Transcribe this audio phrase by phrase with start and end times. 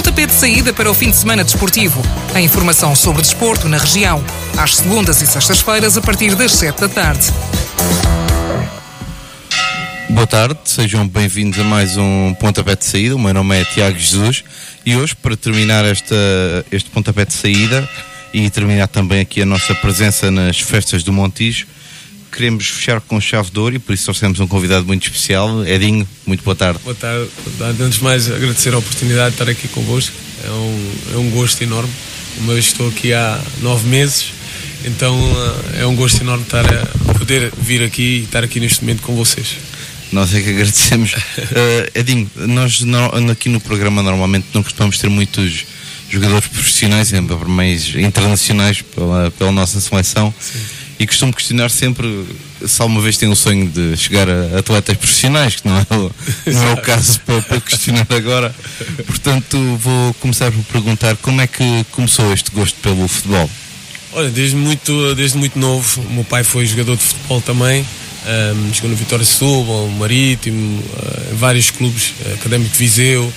[0.00, 2.00] Pontapé de saída para o fim de semana desportivo.
[2.34, 4.24] A informação sobre desporto na região.
[4.56, 7.26] Às segundas e sextas-feiras, a partir das 7 da tarde.
[10.08, 13.14] Boa tarde, sejam bem-vindos a mais um Pontapé de Saída.
[13.14, 14.42] O meu nome é Tiago Jesus
[14.86, 16.16] e hoje, para terminar esta,
[16.72, 17.86] este Pontapé de Saída
[18.32, 21.66] e terminar também aqui a nossa presença nas festas do Montijo,
[22.30, 25.66] queremos fechar com chave de ouro e por isso trouxemos um convidado muito especial.
[25.66, 26.80] Edinho, muito boa tarde.
[26.82, 27.28] Boa tarde.
[27.44, 27.82] Boa tarde.
[27.82, 30.14] Antes de mais, agradecer a oportunidade de estar aqui convosco.
[30.44, 31.90] É um, é um gosto enorme.
[32.38, 34.32] Uma vez estou aqui há nove meses,
[34.84, 35.18] então
[35.78, 39.14] é um gosto enorme estar a poder vir aqui e estar aqui neste momento com
[39.14, 39.56] vocês.
[40.12, 41.12] Nós é que agradecemos.
[41.12, 41.18] uh,
[41.94, 45.66] Edinho, nós no, aqui no programa normalmente não costumamos ter muitos
[46.08, 47.12] jogadores profissionais,
[47.46, 50.34] mais internacionais pela, pela nossa seleção.
[50.40, 50.79] Sim.
[51.00, 52.26] E costumo questionar sempre
[52.64, 56.12] se alguma vez tem o sonho de chegar a atletas profissionais, que não é o,
[56.52, 58.54] não é o caso para, para questionar agora.
[59.06, 63.50] Portanto, vou começar por perguntar como é que começou este gosto pelo futebol?
[64.12, 66.02] Olha, desde muito, desde muito novo.
[66.02, 67.86] O meu pai foi jogador de futebol também
[68.20, 73.32] um, jogou no Vitória Setúbal, Marítimo, uh, vários clubes, uh, Académico Viseu.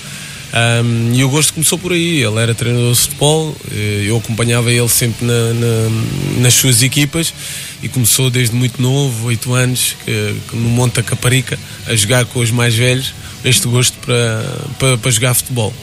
[0.54, 2.22] Um, e o gosto começou por aí.
[2.22, 7.34] Ele era treinador de futebol, eh, eu acompanhava ele sempre na, na, nas suas equipas
[7.82, 12.52] e começou desde muito novo, 8 anos, que, no Monte Caparica, a jogar com os
[12.52, 13.12] mais velhos,
[13.44, 14.44] este gosto para,
[14.78, 15.74] para, para jogar futebol.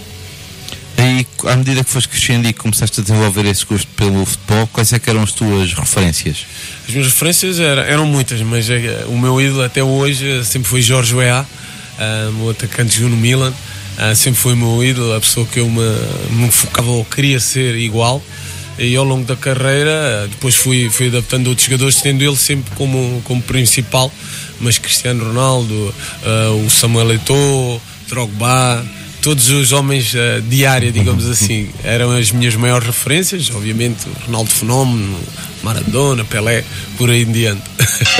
[0.97, 4.93] E à medida que foste crescendo e começaste a desenvolver esse gosto pelo futebol, quais
[4.93, 6.45] é que eram as tuas referências?
[6.87, 10.81] As minhas referências eram, eram muitas, mas é, o meu ídolo até hoje sempre foi
[10.81, 11.45] Jorge Weah,
[11.99, 13.53] um, o atacante no Milan,
[14.01, 15.81] uh, sempre foi o meu ídolo, a pessoa que eu me,
[16.31, 18.21] me focava ou queria ser igual.
[18.79, 23.21] E ao longo da carreira, depois fui, fui adaptando outros jogadores, tendo ele sempre como,
[23.25, 24.11] como principal,
[24.59, 28.83] mas Cristiano Ronaldo, uh, o Samuel Eto'o, Drogba,
[29.21, 33.51] todos os homens uh, de área, digamos assim, eram as minhas maiores referências.
[33.51, 35.19] Obviamente, Ronaldo Fenómeno,
[35.61, 36.63] Maradona, Pelé,
[36.97, 37.63] por aí em diante.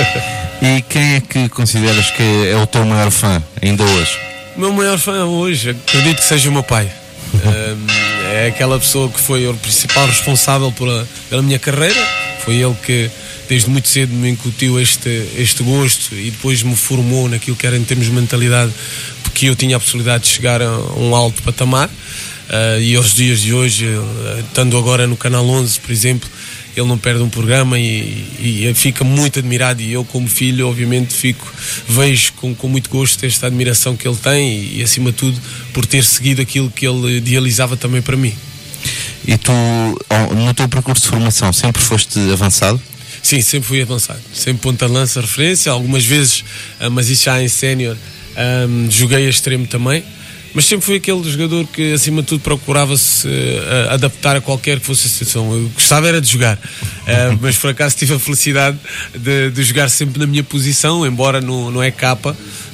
[0.61, 4.30] e quem é que consideras que é o teu maior fã, ainda hoje?
[4.55, 6.91] O meu maior fã hoje, acredito que seja o meu pai.
[8.33, 11.99] é aquela pessoa que foi o principal responsável pela, pela minha carreira.
[12.43, 13.09] Foi ele que
[13.47, 17.77] desde muito cedo me incutiu este, este gosto e depois me formou naquilo que era
[17.77, 18.71] em termos de mentalidade
[19.33, 21.87] que eu tinha a possibilidade de chegar a um alto patamar.
[21.87, 26.29] Uh, e aos dias de hoje, uh, estando agora no Canal 11, por exemplo,
[26.75, 29.81] ele não perde um programa e, e fica muito admirado.
[29.81, 31.51] E eu, como filho, obviamente, fico,
[31.87, 35.41] vejo com, com muito gosto esta admiração que ele tem e, e, acima de tudo,
[35.73, 38.33] por ter seguido aquilo que ele idealizava também para mim.
[39.27, 39.51] E tu,
[40.35, 42.81] no teu percurso de formação, sempre foste avançado?
[43.21, 44.19] Sim, sempre fui avançado.
[44.33, 46.43] Sempre ponta-lança, referência, algumas vezes,
[46.79, 47.95] ah, mas isso já em sénior
[48.67, 50.03] um, joguei a extremo também,
[50.53, 54.85] mas sempre fui aquele jogador que, acima de tudo, procurava-se uh, adaptar a qualquer que
[54.85, 55.53] fosse a situação.
[55.53, 58.77] Eu gostava era de jogar, uh, mas por acaso tive a felicidade
[59.15, 62.01] de, de, jogar sempre na minha posição, embora no, no EK,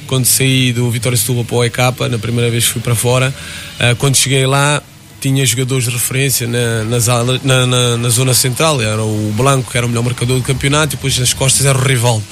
[0.06, 1.78] quando saí do Vitória Setúbal para o EK,
[2.10, 3.32] na primeira vez que fui para fora,
[3.80, 4.82] uh, quando cheguei lá,
[5.20, 9.86] tinha jogadores de referência na, na, na, na, zona central, era o Blanco, que era
[9.86, 12.24] o melhor marcador do campeonato, e depois nas costas era o Rivaldo.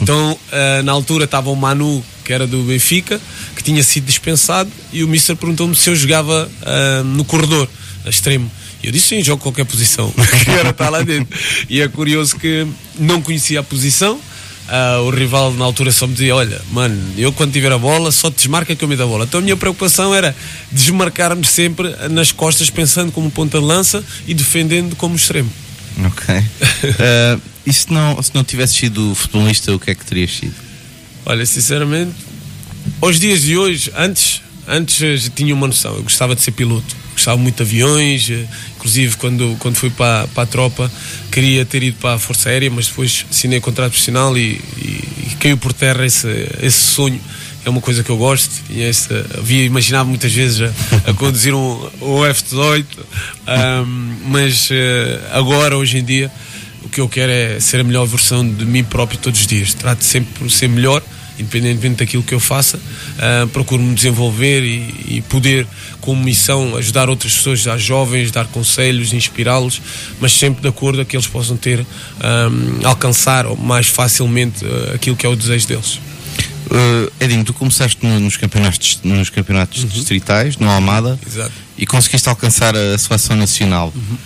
[0.00, 3.20] Então, uh, na altura estava o Manu, que era do Benfica,
[3.54, 7.68] que tinha sido dispensado, e o Mister perguntou-me se eu jogava uh, no corredor,
[8.06, 8.50] extremo.
[8.82, 10.10] E eu disse sim, jogo qualquer posição,
[10.44, 11.38] que era estar lá dentro.
[11.68, 12.66] E é curioso que
[12.98, 14.18] não conhecia a posição,
[14.70, 18.12] uh, o rival na altura só me dizia: Olha, mano, eu quando tiver a bola
[18.12, 19.24] só te desmarca que eu me dou a bola.
[19.24, 20.34] Então a minha preocupação era
[20.70, 25.50] desmarcar-me sempre nas costas, pensando como ponta de lança e defendendo como extremo.
[26.06, 26.34] Ok.
[26.34, 30.54] Uh, e se não, se não tivesse sido futebolista, o que é que terias sido?
[31.26, 32.14] Olha, sinceramente,
[33.00, 35.94] aos dias de hoje, antes, antes tinha uma noção.
[35.96, 38.30] Eu gostava de ser piloto, gostava muito de aviões,
[38.80, 40.90] inclusive quando, quando fui para, para a tropa,
[41.30, 45.36] queria ter ido para a Força Aérea, mas depois assinei contrato profissional e, e, e
[45.38, 46.26] caiu por terra esse,
[46.62, 47.20] esse sonho
[47.62, 51.54] é uma coisa que eu gosto e esta, havia imaginado muitas vezes a, a conduzir
[51.54, 54.74] um, um F-18 um, mas uh,
[55.32, 56.32] agora hoje em dia
[56.82, 59.74] o que eu quero é ser a melhor versão de mim próprio todos os dias.
[59.74, 61.02] Trato sempre por ser melhor,
[61.40, 62.76] independentemente daquilo que eu faça.
[62.76, 65.66] Uh, procuro me desenvolver e, e, poder,
[66.00, 69.80] como missão, ajudar outras pessoas, ajudar jovens, dar conselhos, inspirá-los,
[70.20, 71.84] mas sempre de acordo a que eles possam ter, um,
[72.84, 76.00] ah, alcançar mais facilmente uh, aquilo que é o desejo deles.
[76.66, 79.88] Uh, Edinho, tu começaste no, nos campeonatos, nos campeonatos uhum.
[79.88, 81.52] distritais, no Almada, Exato.
[81.76, 83.92] e conseguiste alcançar a seleção nacional.
[83.94, 84.18] Uhum.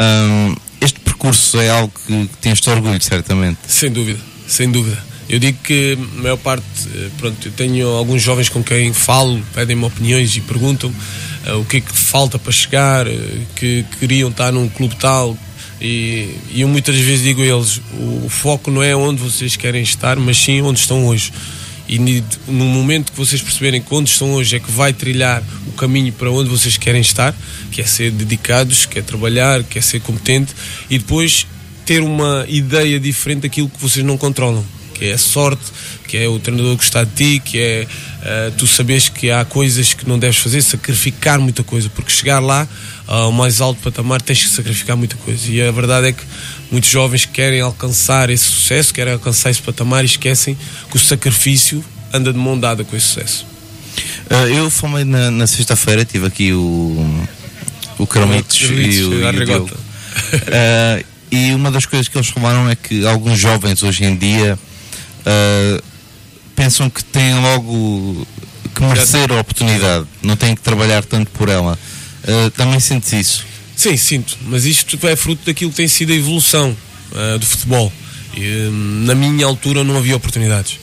[0.00, 3.58] Um, este percurso é algo que, que tens de orgulho, certamente.
[3.68, 5.09] Sem dúvida, sem dúvida.
[5.30, 9.40] Eu digo que a maior parte, eh, pronto, eu tenho alguns jovens com quem falo,
[9.54, 10.90] pedem-me opiniões e perguntam
[11.46, 13.12] uh, o que é que falta para chegar, uh,
[13.54, 15.38] que queriam estar num clube tal.
[15.80, 19.54] E, e eu muitas vezes digo a eles: o, o foco não é onde vocês
[19.54, 21.32] querem estar, mas sim onde estão hoje.
[21.88, 21.96] E
[22.48, 26.12] no momento que vocês perceberem que onde estão hoje é que vai trilhar o caminho
[26.12, 27.32] para onde vocês querem estar,
[27.70, 30.52] que é ser dedicados, que é trabalhar, que é ser competente,
[30.90, 31.46] e depois
[31.86, 34.64] ter uma ideia diferente daquilo que vocês não controlam
[35.00, 35.62] que é a sorte,
[36.06, 39.94] que é o treinador gostar de ti, que é uh, tu sabes que há coisas
[39.94, 42.68] que não deves fazer, sacrificar muita coisa, porque chegar lá
[43.06, 45.50] ao mais alto patamar tens que sacrificar muita coisa.
[45.50, 46.22] E a verdade é que
[46.70, 50.54] muitos jovens querem alcançar esse sucesso, querem alcançar esse patamar e esquecem
[50.90, 51.82] que o sacrifício
[52.12, 53.46] anda de mão dada com esse sucesso.
[54.30, 57.26] Uh, eu falei na, na sexta-feira, tive aqui o,
[57.98, 59.64] o Carlitos e o, e o.
[59.64, 64.58] Uh, e uma das coisas que eles falaram é que alguns jovens hoje em dia
[65.20, 65.82] uh,
[66.54, 68.26] pensam que têm logo
[68.74, 71.78] que merecer a oportunidade, não têm que trabalhar tanto por ela.
[72.24, 73.46] Uh, também sentes isso?
[73.76, 76.76] Sim, sinto, mas isto é fruto daquilo que tem sido a evolução
[77.12, 77.92] uh, do futebol.
[78.36, 78.70] E,
[79.04, 80.78] na minha altura não havia oportunidades.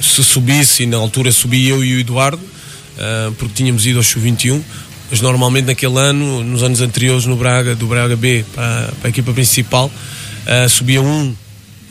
[0.00, 2.40] Se subisse, e na altura subi eu e o Eduardo,
[3.36, 4.62] porque tínhamos ido ao Sub-21,
[5.10, 9.10] mas normalmente naquele ano, nos anos anteriores no Braga, do Braga B para, para a
[9.10, 11.34] equipa principal, uh, subia um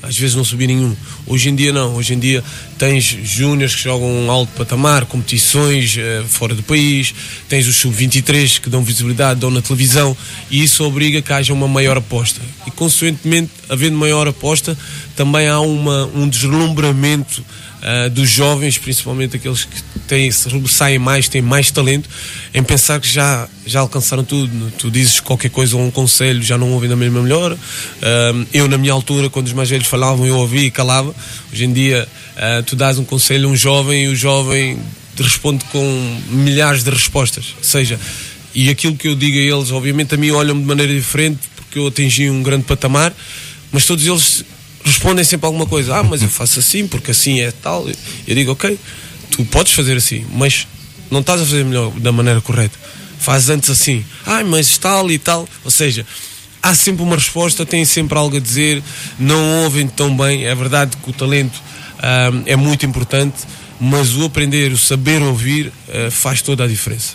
[0.04, 0.96] às vezes não subia nenhum.
[1.26, 2.44] Hoje em dia não, hoje em dia
[2.78, 7.14] tens júniores que jogam um alto patamar, competições uh, fora do país,
[7.48, 10.16] tens os sub-23 que dão visibilidade, dão na televisão
[10.50, 12.42] e isso obriga que haja uma maior aposta.
[12.66, 14.78] E consequentemente, havendo maior aposta,
[15.16, 17.44] também há uma, um deslumbramento
[17.84, 22.10] uh, dos jovens, principalmente aqueles que têm, saem mais, têm mais talento,
[22.54, 24.72] em pensar que já, já alcançaram tudo.
[24.78, 27.54] Tu dizes qualquer coisa ou um conselho, já não ouvem da mesma melhor.
[27.54, 31.14] Uh, eu, na minha altura, quando os mais velhos falavam, eu ouvia e calava.
[31.52, 34.78] Hoje em dia, uh, tu dás um conselho a um jovem e o jovem
[35.18, 37.54] responde com milhares de respostas.
[37.58, 38.00] Ou seja,
[38.54, 41.80] e aquilo que eu digo a eles, obviamente a mim olham de maneira diferente porque
[41.80, 43.14] eu atingi um grande patamar,
[43.72, 44.44] mas todos eles
[44.84, 45.96] respondem sempre alguma coisa.
[45.96, 47.88] Ah, mas eu faço assim porque assim é tal.
[48.28, 48.78] Eu digo, ok,
[49.32, 50.68] tu podes fazer assim, mas
[51.10, 52.78] não estás a fazer melhor da maneira correta.
[53.20, 54.04] Faz antes assim.
[54.26, 55.48] Ah, mas tal e tal.
[55.64, 56.06] Ou seja,
[56.62, 58.84] há sempre uma resposta, têm sempre algo a dizer,
[59.18, 60.46] não ouvem tão bem.
[60.46, 61.62] É verdade que o talento
[62.04, 63.38] uh, é muito importante,
[63.80, 67.14] mas o aprender, o saber ouvir uh, faz toda a diferença.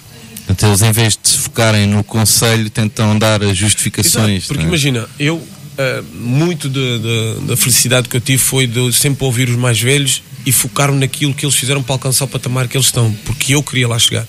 [0.49, 4.45] Então eles em vez de se focarem no conselho tentam dar justificações.
[4.45, 4.67] Exato, porque é?
[4.67, 5.43] imagina, eu
[5.79, 9.81] Uh, muito de, de, da felicidade que eu tive foi de sempre ouvir os mais
[9.81, 13.55] velhos e focar-me naquilo que eles fizeram para alcançar o patamar que eles estão, porque
[13.55, 14.27] eu queria lá chegar.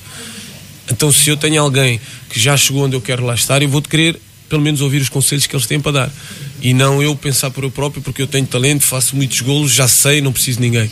[0.92, 3.82] Então, se eu tenho alguém que já chegou onde eu quero lá estar, eu vou
[3.82, 6.12] querer pelo menos ouvir os conselhos que eles têm para dar
[6.62, 9.88] e não eu pensar por eu próprio, porque eu tenho talento, faço muitos golos, já
[9.88, 10.90] sei, não preciso de ninguém.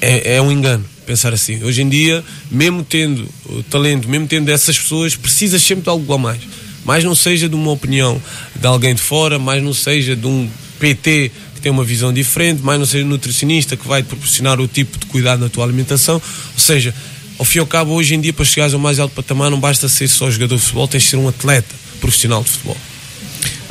[0.00, 1.62] É, é um engano pensar assim.
[1.62, 3.28] Hoje em dia, mesmo tendo
[3.68, 6.40] talento, mesmo tendo essas pessoas, precisas sempre de algo a mais
[6.84, 8.20] mais não seja de uma opinião
[8.54, 10.48] de alguém de fora, mais não seja de um
[10.78, 14.60] PT que tem uma visão diferente, mais não seja um nutricionista que vai te proporcionar
[14.60, 16.16] o tipo de cuidado na tua alimentação.
[16.16, 16.94] Ou seja,
[17.38, 19.58] ao fim e ao cabo, hoje em dia, para chegares ao mais alto patamar, não
[19.58, 22.76] basta ser só jogador de futebol, tens de ser um atleta profissional de futebol.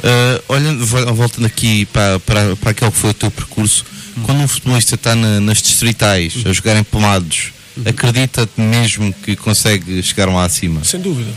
[0.04, 3.86] Uh, olhando, voltando aqui para, para, para aquele que foi o teu percurso,
[4.18, 4.24] hum.
[4.24, 6.50] quando um futebolista está na, nas distritais hum.
[6.50, 7.84] a jogar em pomados, hum.
[7.86, 10.84] acredita-te mesmo que consegue chegar lá acima?
[10.84, 11.32] Sem dúvida.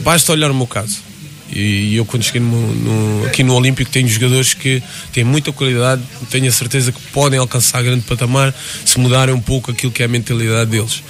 [0.00, 1.12] Basta olhar o meu caso
[1.54, 6.02] e eu, quando cheguei no, no, aqui no Olímpico, tenho jogadores que têm muita qualidade,
[6.30, 8.54] tenho a certeza que podem alcançar grande patamar
[8.86, 11.02] se mudarem um pouco aquilo que é a mentalidade deles.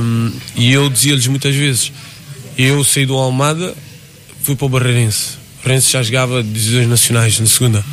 [0.00, 1.92] Um, e eu dizia-lhes muitas vezes:
[2.58, 3.74] eu saí do Almada,
[4.42, 5.39] fui para o Barreirense.
[5.60, 7.84] O Barreirense já jogava divisões nacionais na segunda.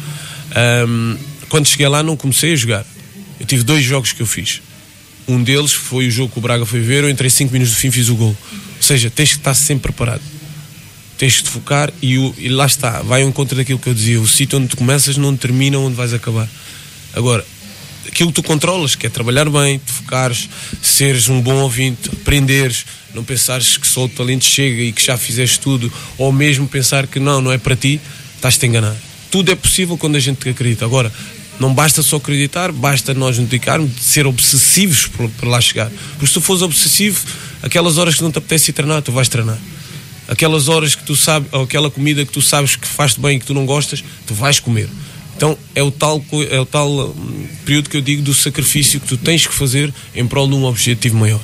[0.88, 1.18] Um,
[1.50, 2.86] quando cheguei lá, não comecei a jogar.
[3.40, 4.62] Eu tive dois jogos que eu fiz.
[5.28, 7.78] Um deles foi o jogo que o Braga foi ver, eu entrei 5 minutos do
[7.78, 8.36] fim fiz o gol.
[8.78, 10.22] Ou seja, tens que estar sempre preparado
[11.18, 14.22] tens de focar e, o, e lá está, vai ao encontro daquilo que eu dizia:
[14.22, 16.48] o sítio onde tu começas não termina onde vais acabar.
[17.14, 17.44] Agora,
[18.08, 20.50] aquilo que tu controlas, que é trabalhar bem, te focares,
[20.82, 25.18] seres um bom ouvinte, aprenderes, não pensares que só o talento chega e que já
[25.18, 28.00] fizeste tudo, ou mesmo pensar que não, não é para ti,
[28.36, 28.96] estás-te a enganar.
[29.30, 30.86] Tudo é possível quando a gente acredita.
[30.86, 31.12] Agora,
[31.60, 35.92] não basta só acreditar, basta nós nos dedicarmos, de ser obsessivos para lá chegar.
[36.12, 37.20] Porque se tu fores obsessivo,
[37.62, 39.58] aquelas horas que não te apetece ir treinar, tu vais treinar
[40.28, 43.40] aquelas horas que tu sabes, ou aquela comida que tu sabes que faz-te bem e
[43.40, 44.90] que tu não gostas, tu vais comer.
[45.38, 49.08] Então é o tal, é o tal hum, período que eu digo do sacrifício que
[49.08, 51.40] tu tens que fazer em prol de um objetivo maior.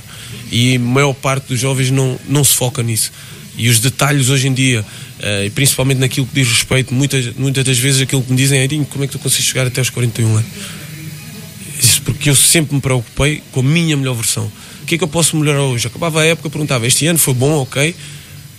[0.52, 3.12] E a maior parte dos jovens não, não se foca nisso.
[3.56, 7.64] E os detalhes hoje em dia, uh, e principalmente naquilo que diz respeito, muitas, muitas
[7.64, 9.92] das vezes aquilo que me dizem é como é que tu consegues chegar até aos
[9.92, 10.46] 41 anos?
[12.04, 14.52] porque eu sempre me preocupei com a minha melhor versão.
[14.82, 15.88] O que é que eu posso melhorar hoje?
[15.88, 17.96] Acabava a época, perguntava: este ano foi bom, ok?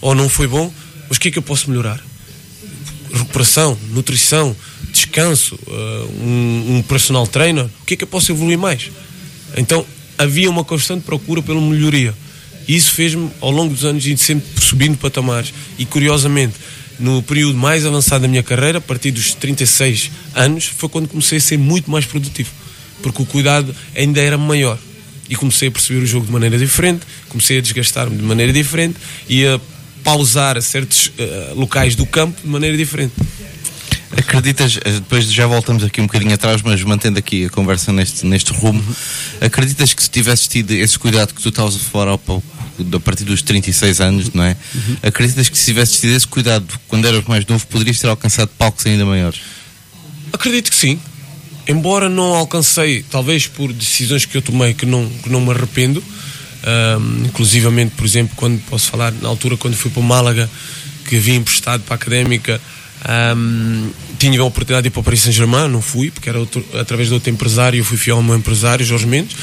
[0.01, 0.73] Ou não foi bom?
[1.09, 2.01] Mas o que é que eu posso melhorar?
[3.13, 4.57] Recuperação, nutrição,
[5.15, 7.65] descanso, uh, um, um personal trainer.
[7.65, 8.91] O que é que eu posso evoluir mais?
[9.57, 9.87] Então
[10.19, 12.13] havia uma constante procura pela melhoria.
[12.67, 15.53] E isso fez-me, ao longo dos anos, ir sempre subindo patamares.
[15.79, 16.55] E curiosamente,
[16.99, 21.39] no período mais avançado da minha carreira, a partir dos 36 anos, foi quando comecei
[21.39, 22.51] a ser muito mais produtivo.
[23.03, 24.79] Porque o cuidado ainda era maior.
[25.29, 28.97] E comecei a perceber o jogo de maneira diferente, comecei a desgastar-me de maneira diferente
[29.29, 29.61] e a
[30.03, 33.15] pausar certos uh, locais do campo de maneira diferente.
[34.17, 38.25] Acreditas, eh, depois já voltamos aqui um bocadinho atrás, mas mantendo aqui a conversa neste,
[38.25, 38.83] neste rumo,
[39.41, 42.47] acreditas que se tivesses tido esse cuidado que tu estavas a falar ao pouco,
[42.95, 44.57] a partir dos 36 anos, não é?
[44.75, 44.97] Uhum.
[45.03, 48.87] Acreditas que se tivesses tido esse cuidado quando eras mais novo, poderias ter alcançado palcos
[48.87, 49.41] ainda maiores?
[50.33, 50.99] Acredito que sim.
[51.67, 56.03] Embora não alcancei, talvez por decisões que eu tomei que não, que não me arrependo,
[56.65, 60.49] um, inclusivamente, por exemplo, quando posso falar, na altura quando fui para o Málaga,
[61.09, 62.61] que havia emprestado para a Académica,
[63.37, 66.65] um, tinha a oportunidade de ir para o Paris Saint-Germain, não fui, porque era outro,
[66.79, 69.37] através de outro empresário, eu fui fiel ao meu empresário, Jorge Mendes,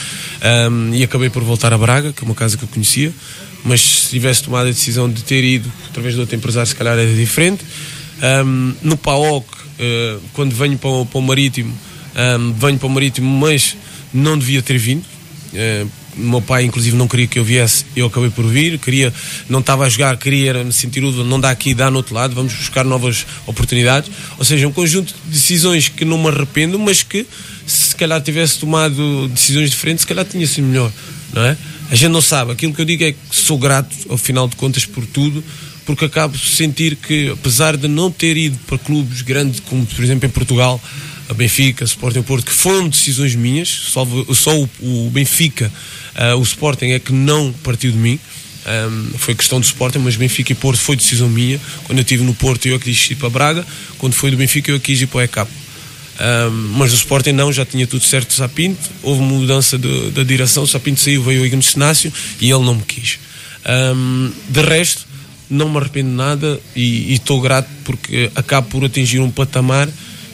[0.72, 3.14] um, e acabei por voltar a Braga, que é uma casa que eu conhecia,
[3.64, 6.98] mas se tivesse tomado a decisão de ter ido através de outro empresário, se calhar
[6.98, 7.64] era diferente.
[8.46, 11.78] Um, no PAOC, uh, quando venho para o, para o Marítimo,
[12.58, 13.78] venho para o Marítimo, mas
[14.14, 15.04] não devia ter vindo,
[15.54, 18.78] uh, meu pai, inclusive, não queria que eu viesse, eu acabei por vir.
[18.80, 19.14] Queria,
[19.50, 22.36] não estava a jogar, queria me sentir útil, não dá aqui, dá no outro lado,
[22.36, 24.12] vamos buscar novas oportunidades.
[24.38, 27.26] Ou seja, um conjunto de decisões que não me arrependo, mas que
[27.66, 30.92] se calhar tivesse tomado decisões diferentes, se calhar tinha sido melhor,
[31.34, 31.58] não é?
[31.90, 32.52] A gente não sabe.
[32.52, 35.44] Aquilo que eu digo é que sou grato, ao final de contas, por tudo,
[35.86, 40.04] porque acabo de sentir que, apesar de não ter ido para clubes grandes, como por
[40.04, 40.82] exemplo em Portugal,
[41.32, 45.72] a Benfica, Sporting Porto, que foram decisões minhas, só, só o, o Benfica
[46.16, 48.20] Uh, o Sporting é que não partiu de mim.
[48.66, 51.60] Um, foi questão do Sporting, mas Benfica e Porto foi decisão minha.
[51.86, 53.66] Quando eu estive no Porto, eu quis ir para Braga.
[53.98, 55.50] Quando foi do Benfica, eu quis ir para o ECAP.
[56.20, 58.34] Um, mas o Sporting não, já tinha tudo certo.
[58.34, 60.68] Sapinto, houve mudança de, da direção.
[60.68, 63.18] Sapinto saiu, veio o Igor Cenácio e ele não me quis.
[63.96, 65.08] Um, de resto,
[65.50, 69.90] não me arrependo de nada e estou grato porque acabo por atingir um patamar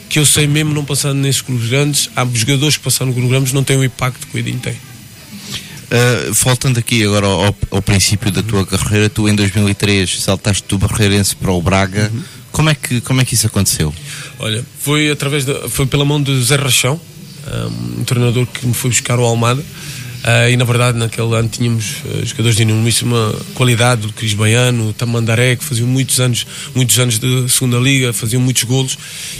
[0.08, 2.10] que eu sei mesmo não passando nesses clubes grandes.
[2.16, 4.72] Há jogadores que passaram no clubes grandes não têm o impacto que o Edinho tem.
[4.72, 10.76] Uh, voltando aqui agora ao, ao, princípio da tua carreira, tu em 2003 saltaste do
[10.76, 12.10] Barreirense para o Braga.
[12.12, 12.22] Uhum.
[12.52, 13.94] Como, é que, como é que isso aconteceu?
[14.38, 17.00] Olha, foi através de, foi pela mão de Zé Rachão,
[17.46, 19.64] um, um treinador que me foi buscar o Almada.
[20.18, 24.88] Uh, e na verdade naquele ano tínhamos uh, jogadores de enormíssima qualidade, o Cris Baiano,
[24.88, 28.98] o Tamandaré, que faziam muitos anos, muitos anos de segunda liga, faziam muitos golos,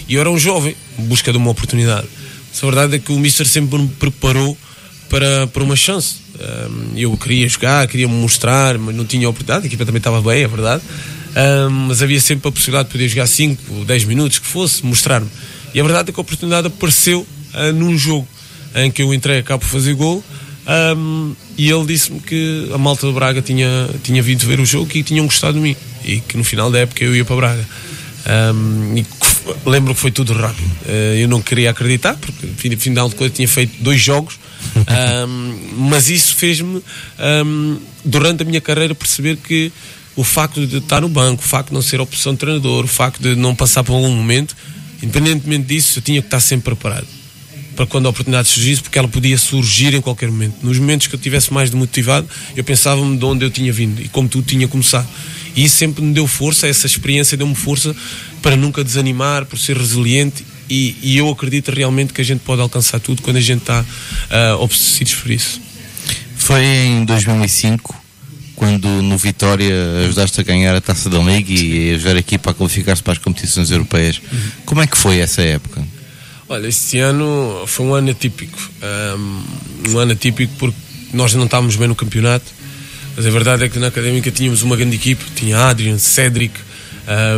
[0.09, 2.07] e eu era um jovem, em busca de uma oportunidade.
[2.57, 4.57] a verdade é que o Mister sempre me preparou
[5.09, 6.29] para, para uma chance
[6.97, 9.65] eu queria jogar, queria me mostrar, mas não tinha oportunidade.
[9.65, 10.83] A equipa também estava bem, é verdade.
[11.87, 15.29] mas havia sempre a possibilidade de poder jogar 5, 10 minutos, que fosse, mostrar-me.
[15.75, 18.27] E a verdade é que a oportunidade apareceu uh, num jogo
[18.75, 20.23] em que eu entrei a cabo por fazer gol.
[20.69, 24.91] Um, e ele disse-me que a malta do Braga tinha, tinha vindo ver o jogo
[24.95, 25.77] e tinham gostado de mim.
[26.05, 27.69] E que no final da época eu ia para Braga.
[28.55, 29.07] Um, e
[29.65, 30.67] lembro que foi tudo rápido.
[30.87, 34.39] Uh, eu não queria acreditar, porque no final de contas tinha feito dois jogos
[35.27, 35.59] um,
[35.89, 36.83] mas isso fez-me,
[37.47, 39.73] um, durante a minha carreira, perceber que
[40.17, 42.89] o facto de estar no banco, o facto de não ser opção de treinador, o
[42.89, 44.57] facto de não passar por algum momento,
[45.03, 47.07] independentemente disso, eu tinha que estar sempre preparado
[47.79, 50.57] para quando a oportunidade surgisse, porque ela podia surgir em qualquer momento.
[50.65, 54.09] Nos momentos que eu estivesse mais demotivado, eu pensava-me de onde eu tinha vindo e
[54.09, 55.07] como tudo tinha começado.
[55.55, 57.95] E isso sempre me deu força, essa experiência deu-me força
[58.43, 62.61] para nunca desanimar, por ser resiliente e, e, eu acredito realmente que a gente pode
[62.61, 65.61] alcançar tudo quando a gente está uh, obsessivo por isso.
[66.37, 67.95] Foi em 2005
[68.57, 69.73] quando no Vitória
[70.05, 73.13] ajudaste a ganhar a Taça da Liga e a ajudar a equipa a qualificar-se para
[73.13, 74.21] as competições europeias.
[74.33, 74.39] Uhum.
[74.67, 75.81] Como é que foi essa época?
[76.51, 78.59] Olha, este ano foi um ano atípico.
[79.93, 80.79] Um, ano atípico porque
[81.13, 82.47] nós não estávamos bem no campeonato,
[83.15, 86.59] mas a verdade é que na Académica tínhamos uma grande equipe, tinha Adrian, Cédric,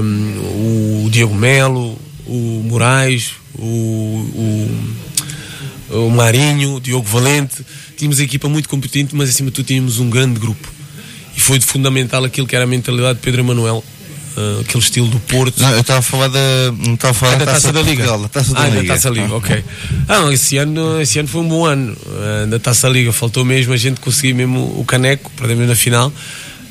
[0.01, 4.69] um, o Diego Melo, o Moraes, o,
[5.91, 7.67] o, o Marinho, o Diogo Valente.
[7.97, 10.73] Tínhamos a equipa muito competente, mas acima de tudo tínhamos um grande grupo.
[11.37, 13.83] E foi fundamental aquilo que era a mentalidade de Pedro Emanuel.
[14.41, 15.61] Uh, aquele estilo do Porto.
[15.61, 18.05] Não, eu estava a falar da, não estava a falar da, taça, taça da Liga.
[18.05, 18.83] Portugal, taça da ah, Liga.
[18.83, 19.65] da Taça Liga, ok.
[20.09, 23.13] Ah, esse ano, esse ano foi um bom ano uh, da Taça Liga.
[23.13, 26.13] Faltou mesmo a gente conseguir mesmo o caneco, perdemos na final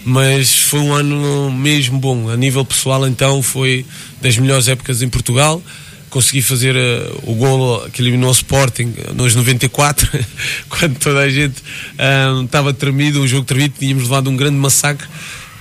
[0.05, 2.29] mas foi um ano mesmo bom.
[2.29, 3.85] A nível pessoal, então, foi
[4.21, 5.61] das melhores épocas em Portugal.
[6.09, 10.09] consegui fazer uh, o golo que eliminou o Sporting nos 94,
[10.67, 11.61] quando toda a gente
[12.43, 15.07] estava uh, tremido, o jogo tremido, tínhamos levado um grande massacre.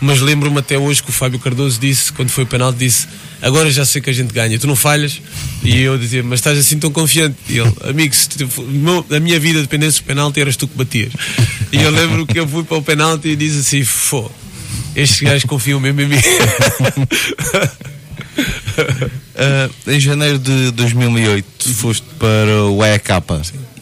[0.01, 3.09] Mas lembro-me até hoje que o Fábio Cardoso disse, quando foi o penalti, disse:
[3.43, 5.21] Agora já sei que a gente ganha, tu não falhas.
[5.63, 7.37] E eu dizia: Mas estás assim tão confiante?
[7.49, 8.49] E ele: Amigo, se tu,
[9.15, 11.13] a minha vida dependesse do penalti, eras tu que batias.
[11.73, 14.31] E eu lembro que eu fui para o penalti e disse assim: Fô,
[14.95, 16.17] estes gajos confiam mesmo em mim.
[19.37, 23.09] Uh, em janeiro de 2008 foste para o EK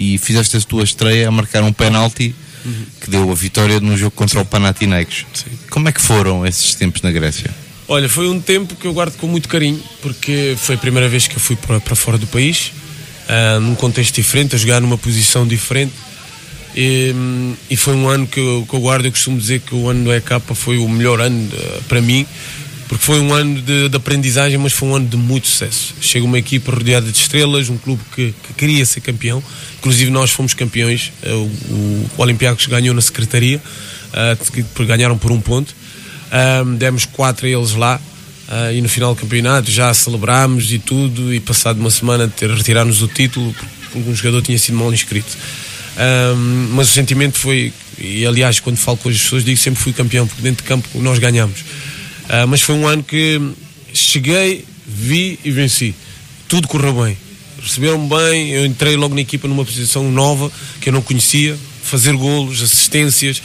[0.00, 2.34] e fizeste a tua estreia a marcar um penalti
[2.66, 2.86] uhum.
[3.00, 5.24] que deu a vitória num jogo contra o Panathinaikos.
[5.32, 5.50] Sim.
[5.70, 7.50] Como é que foram esses tempos na Grécia?
[7.88, 11.28] Olha, foi um tempo que eu guardo com muito carinho porque foi a primeira vez
[11.28, 12.72] que eu fui para, para fora do país,
[13.28, 15.92] uh, num contexto diferente, a jogar numa posição diferente.
[16.76, 17.14] E,
[17.70, 19.06] e foi um ano que eu, que eu, guardo.
[19.06, 22.26] Eu costumo dizer que o ano do EK foi o melhor ano uh, para mim
[22.88, 25.94] porque foi um ano de, de, aprendizagem, mas foi um ano de muito sucesso.
[26.00, 29.42] Chega uma equipa rodeada de estrelas, um clube que, que queria ser campeão,
[29.78, 33.60] inclusive nós fomos campeões, eh, o, o, Olympiacos ganhou na secretaria,
[34.12, 35.74] uh, ganharam por um ponto,
[36.78, 38.00] demos quatro a eles lá,
[38.48, 42.48] uh, e no final do campeonato já celebrámos e tudo, e passado uma semana ter
[42.50, 43.54] retirar-nos o título,
[43.92, 45.36] porque um jogador tinha sido mal inscrito.
[46.72, 50.26] Mas o sentimento foi, e aliás, quando falo com as pessoas, digo sempre fui campeão,
[50.26, 51.64] porque dentro de campo nós ganhamos.
[52.26, 53.40] Uh, mas foi um ano que
[53.92, 55.94] cheguei, vi e venci.
[56.48, 57.16] Tudo correu bem.
[57.60, 62.12] Receberam-me bem, eu entrei logo na equipa numa posição nova que eu não conhecia, fazer
[62.14, 63.42] golos, assistências,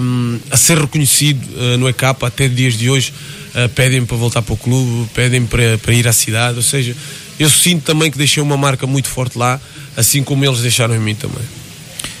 [0.00, 3.12] um, a ser reconhecido uh, no ECAP até dias de hoje.
[3.54, 6.96] Uh, pedem-me para voltar para o clube, pedem-me para, para ir à cidade, ou seja,
[7.38, 9.60] eu sinto também que deixei uma marca muito forte lá,
[9.96, 11.42] assim como eles deixaram em mim também.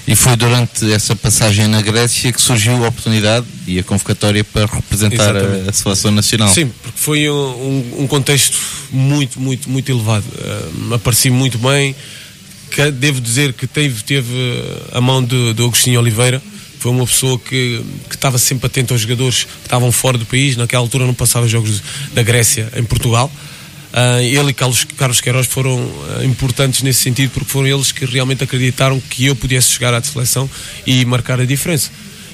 [0.06, 4.66] E foi durante essa passagem na Grécia que surgiu a oportunidade e a convocatória para
[4.66, 6.48] representar a, a, seleção nacional.
[6.48, 8.58] Sim, porque foi um, um contexto
[8.90, 10.24] muito, muito, muito elevado.
[10.24, 11.94] Uh, apareci muito bem.
[12.70, 14.34] Que, devo dizer que teve, teve
[14.92, 16.42] a mão do, do Agostinho Oliveira.
[16.80, 20.56] Foi uma pessoa que, que estava sempre atento aos jogadores que estavam fora do país.
[20.56, 21.80] Naquela altura não passava jogos
[22.12, 23.30] da Grécia em Portugal.
[23.92, 28.06] Uh, ele e Carlos, Carlos Queiroz foram uh, importantes nesse sentido porque foram eles que
[28.06, 30.48] realmente acreditaram que eu pudesse chegar à seleção
[30.86, 31.90] e marcar a diferença.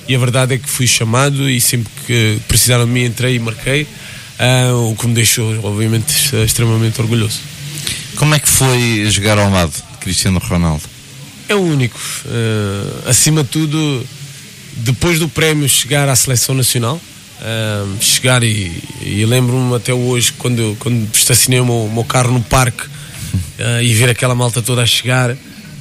[0.07, 3.39] E a verdade é que fui chamado e sempre que precisaram de mim entrei e
[3.41, 6.15] marquei, uh, o que me deixou, obviamente,
[6.47, 7.41] extremamente orgulhoso.
[8.15, 10.85] Como é que foi jogar ao lado de Cristiano Ronaldo?
[11.49, 11.99] É o único.
[13.07, 14.07] acima de tudo,
[14.77, 17.01] depois do prémio chegar à seleção nacional,
[18.01, 22.43] chegar e, e lembro-me até hoje quando, quando estacionei o meu, o meu carro no
[22.43, 22.85] parque
[23.59, 25.37] uh, e ver aquela malta toda a chegar uh,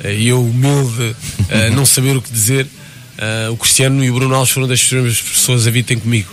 [0.05, 2.67] e eu humilde, uh, não saber o que dizer.
[3.51, 6.31] o Cristiano e o Bruno Alves foram das primeiras pessoas a vir ter comigo.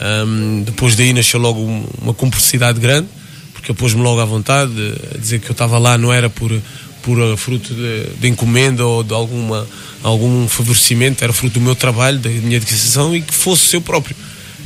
[0.00, 1.60] Um, depois daí nasceu logo
[2.00, 3.08] uma cumplicidade grande,
[3.52, 4.72] porque eu pôs-me logo à vontade
[5.14, 6.50] a dizer que eu estava lá não era por,
[7.02, 9.66] por fruto de, de encomenda ou de alguma,
[10.02, 14.16] algum favorecimento, era fruto do meu trabalho, da minha dedicação e que fosse seu próprio.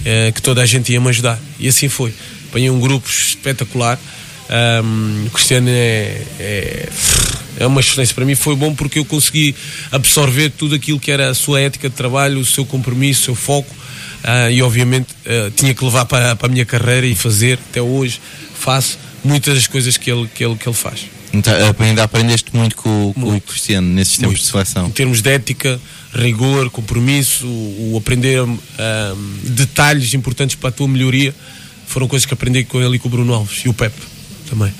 [0.04, 1.38] Eh, que toda a gente ia me ajudar.
[1.58, 2.14] E assim foi.
[2.48, 3.98] Apanhei um grupo espetacular.
[4.48, 6.88] Um, o Cristiano é, é,
[7.58, 8.34] é, uma excelência para mim.
[8.34, 9.54] Foi bom porque eu consegui
[9.90, 13.34] absorver tudo aquilo que era a sua ética de trabalho, o seu compromisso, o seu
[13.34, 13.74] foco.
[14.24, 17.82] Uh, e obviamente uh, tinha que levar para, para a minha carreira e fazer, até
[17.82, 18.20] hoje,
[18.58, 21.06] faço muitas das coisas que ele, que ele, que ele faz.
[21.36, 23.44] Então, ainda aprendeste muito com, com muito.
[23.44, 24.40] o Cristiano nesses tempos muito.
[24.40, 24.86] de seleção.
[24.86, 25.80] Em termos de ética,
[26.14, 28.58] rigor, compromisso, o, o aprender um,
[29.42, 31.34] detalhes importantes para a tua melhoria,
[31.86, 34.00] foram coisas que aprendi com ele e com o Bruno Alves e o Pepe
[34.48, 34.72] também.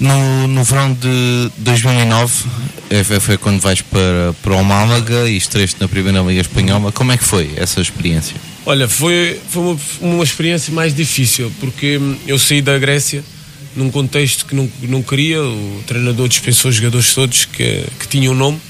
[0.00, 2.44] No, no verão de 2009
[2.88, 6.92] é, foi quando vais para, para o Málaga e estreaste na Primeira Liga Espanhola.
[6.92, 8.36] Como é que foi essa experiência?
[8.64, 13.24] Olha, foi, foi uma, uma experiência mais difícil porque hum, eu saí da Grécia
[13.76, 15.42] num contexto que não, não queria.
[15.42, 18.60] O treinador dispensou os jogadores todos que, que tinham nome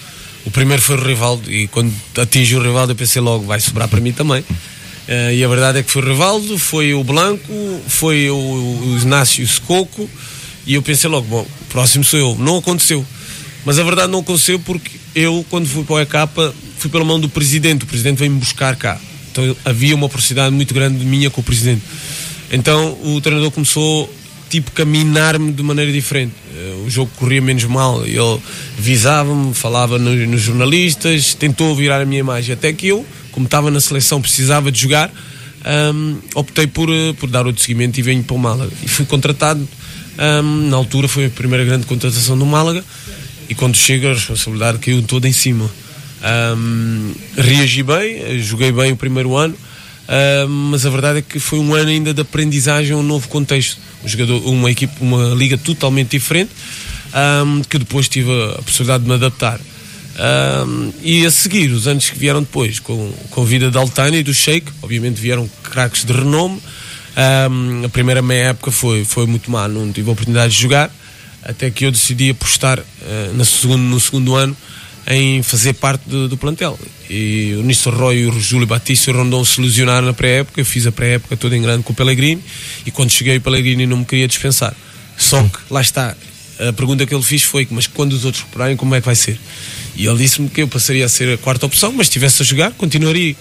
[0.48, 3.87] o primeiro foi o Rivaldo e quando atingi o Rivaldo eu pensei logo, vai sobrar
[3.87, 4.40] para mim também.
[4.40, 8.98] Uh, e a verdade é que foi o Rivaldo, foi o Blanco, foi o, o
[9.02, 10.08] Inácio Secoco
[10.66, 12.37] e eu pensei logo, bom, o próximo sou eu.
[12.38, 13.04] Não aconteceu.
[13.62, 17.20] Mas a verdade não aconteceu porque eu, quando fui para o ECAPA, fui pela mão
[17.20, 17.84] do presidente.
[17.84, 18.98] O presidente veio-me buscar cá.
[19.30, 21.82] Então havia uma proximidade muito grande minha com o presidente.
[22.50, 24.11] Então o treinador começou
[24.48, 26.32] tipo caminar-me de maneira diferente.
[26.54, 28.40] Uh, o jogo corria menos mal, ele
[28.78, 32.54] visava-me, falava nos, nos, jornalistas, tentou virar a minha imagem.
[32.54, 35.12] Até que eu, como estava na seleção, precisava de jogar,
[35.94, 38.72] um, optei por, uh, por dar outro seguimento e venho para o Málaga.
[38.82, 39.66] E fui contratado,
[40.42, 42.84] um, na altura foi a primeira grande contratação do Málaga,
[43.48, 45.70] e quando chega a responsabilidade caiu toda em cima.
[46.56, 49.54] Um, reagi bem, joguei bem o primeiro ano
[50.08, 53.78] Uh, mas a verdade é que foi um ano ainda de aprendizagem, um novo contexto.
[54.02, 56.50] Um jogador, uma equipe, uma liga totalmente diferente,
[57.44, 59.60] um, que depois tive a possibilidade de me adaptar.
[60.18, 64.18] Um, e a seguir, os anos que vieram depois, com, com a vida da Altânia
[64.18, 66.60] e do Sheik, obviamente vieram craques de renome.
[67.50, 70.90] Um, a primeira meia época foi, foi muito má, não tive a oportunidade de jogar,
[71.42, 72.84] até que eu decidi apostar uh,
[73.34, 74.56] no, segundo, no segundo ano
[75.08, 76.78] em fazer parte do, do plantel.
[77.08, 80.64] E o Nisto Roy, o Júlio Batista e o Rondon se lesionaram na pré-época, eu
[80.64, 82.42] fiz a pré-época toda em grande com o Pellegrini,
[82.84, 84.74] e quando cheguei o Pellegrini não me queria dispensar.
[85.16, 86.14] Só que, lá está,
[86.58, 89.16] a pergunta que ele fez foi: mas quando os outros recuperarem, como é que vai
[89.16, 89.38] ser?
[89.96, 92.44] E ele disse-me que eu passaria a ser a quarta opção, mas se estivesse a
[92.44, 93.34] jogar, continuaria.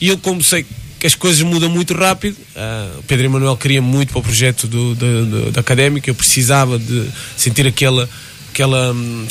[0.00, 0.66] E eu, como sei
[0.98, 4.94] que as coisas mudam muito rápido, uh, Pedro Emanuel queria muito para o projeto do,
[4.96, 8.08] do, do, da académica, eu precisava de sentir aquela
[8.58, 9.26] aquela hum,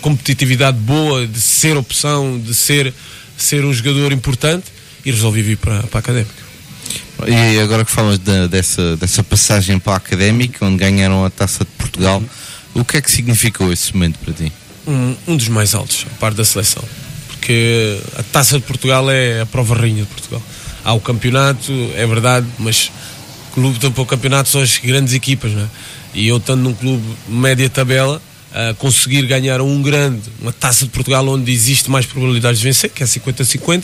[0.00, 2.92] competitividade boa de ser opção, de ser,
[3.36, 4.66] ser um jogador importante
[5.04, 6.44] e resolvi vir para, para a Académica.
[7.28, 11.64] E agora que falas de, dessa, dessa passagem para a Académica, onde ganharam a Taça
[11.64, 12.20] de Portugal,
[12.74, 14.52] o que é que significou esse momento para ti?
[14.88, 16.82] Um, um dos mais altos, a parte da seleção.
[17.28, 20.42] Porque a Taça de Portugal é a prova rainha de Portugal.
[20.84, 22.90] Há o campeonato, é verdade, mas
[23.52, 25.68] clube para o campeonato são as grandes equipas, não é?
[26.12, 28.20] E eu estando num clube média tabela,
[28.54, 32.90] uh, conseguir ganhar um grande, uma taça de Portugal onde existe mais probabilidades de vencer,
[32.90, 33.82] que é 50-50,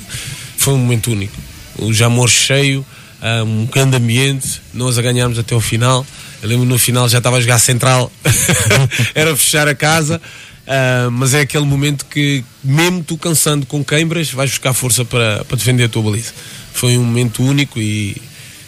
[0.57, 1.37] foi um momento único.
[1.79, 2.85] O Jamor cheio,
[3.21, 6.07] uh, um grande ambiente, nós a ganharmos até o final.
[6.43, 8.11] Eu lembro no final já estava a jogar central,
[9.15, 10.21] era fechar a casa.
[10.61, 15.45] Uh, mas é aquele momento que, mesmo tu cansando com queimbras, vais buscar força para,
[15.45, 16.33] para defender a tua baliza.
[16.73, 18.17] Foi um momento único e,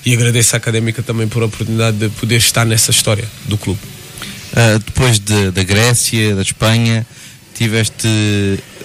[0.05, 3.79] e agradeço à Académica também por a oportunidade de poder estar nessa história do clube.
[4.53, 7.07] Uh, depois de, da Grécia, da Espanha,
[7.55, 8.09] tiveste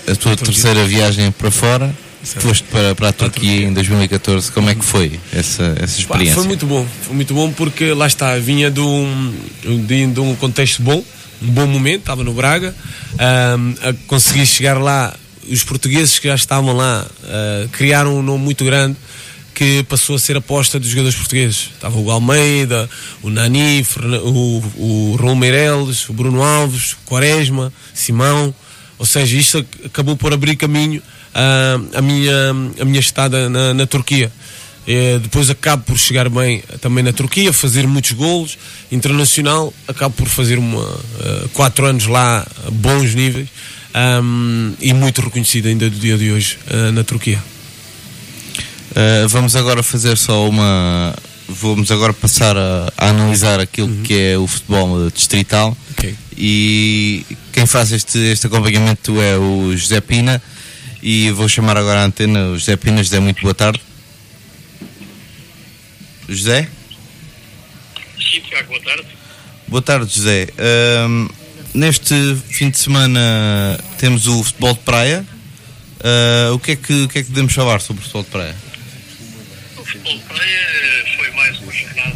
[0.09, 1.93] a tua terceira viagem para fora.
[2.23, 6.35] Foste para, para a Turquia em 2014, como é que foi essa, essa experiência?
[6.35, 9.33] foi muito bom, foi muito bom porque lá está, vinha de um,
[9.85, 11.01] de, de um contexto bom,
[11.41, 12.75] um bom momento, estava no Braga,
[13.57, 15.15] um, consegui chegar lá,
[15.49, 18.97] os portugueses que já estavam lá uh, criaram um nome muito grande,
[19.57, 21.71] que passou a ser aposta dos jogadores portugueses.
[21.73, 22.87] Estava o Almeida,
[23.23, 23.83] o Nani,
[24.23, 28.53] o, o Meireles, o Bruno Alves, o Quaresma, Simão.
[28.99, 33.87] Ou seja, isto acabou por abrir caminho uh, a, minha, a minha estada na, na
[33.87, 34.31] Turquia.
[34.85, 38.59] É, depois acabo por chegar bem também na Turquia, fazer muitos golos.
[38.91, 43.49] Internacional, acabo por fazer uma, uh, quatro anos lá, bons níveis.
[44.23, 47.41] Um, e muito reconhecido ainda do dia de hoje uh, na Turquia.
[48.91, 51.15] Uh, vamos agora fazer só uma.
[51.47, 54.03] Vamos agora passar a, a analisar aquilo uhum.
[54.03, 55.77] que é o futebol distrital.
[55.91, 56.15] Okay.
[56.37, 60.41] E quem faz este, este acompanhamento é o José Pina.
[61.01, 63.03] E vou chamar agora a antena o José Pina.
[63.03, 63.81] José, muito boa tarde.
[66.27, 66.67] José?
[68.17, 69.05] Sim, Tiago, boa tarde.
[69.67, 70.49] Boa tarde, José.
[70.57, 71.33] Uh,
[71.73, 72.13] neste
[72.49, 75.25] fim de semana temos o futebol de praia.
[75.99, 78.29] Uh, o, que é que, o que é que podemos falar sobre o futebol de
[78.29, 78.55] praia?
[79.87, 82.11] Futebol de praia foi mais uma jornada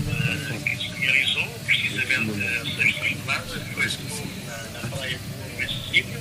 [0.66, 3.88] que se realizou, precisamente a sexta jornada, foi
[4.46, 6.18] na, na praia do Recife,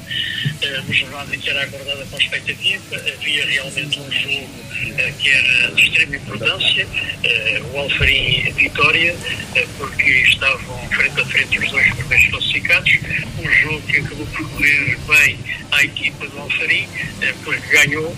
[0.70, 4.48] eh, uma jornada que era aguardada com expectativa, havia realmente um jogo
[4.98, 6.86] eh, que era de extrema importância,
[7.24, 9.14] eh, o Alfarim Vitória,
[9.78, 12.98] porque estavam frente a frente os dois primeiros classificados,
[13.38, 15.38] um jogo que acabou por correr bem
[15.72, 16.88] à equipa do Alfarim,
[17.44, 18.16] porque ganhou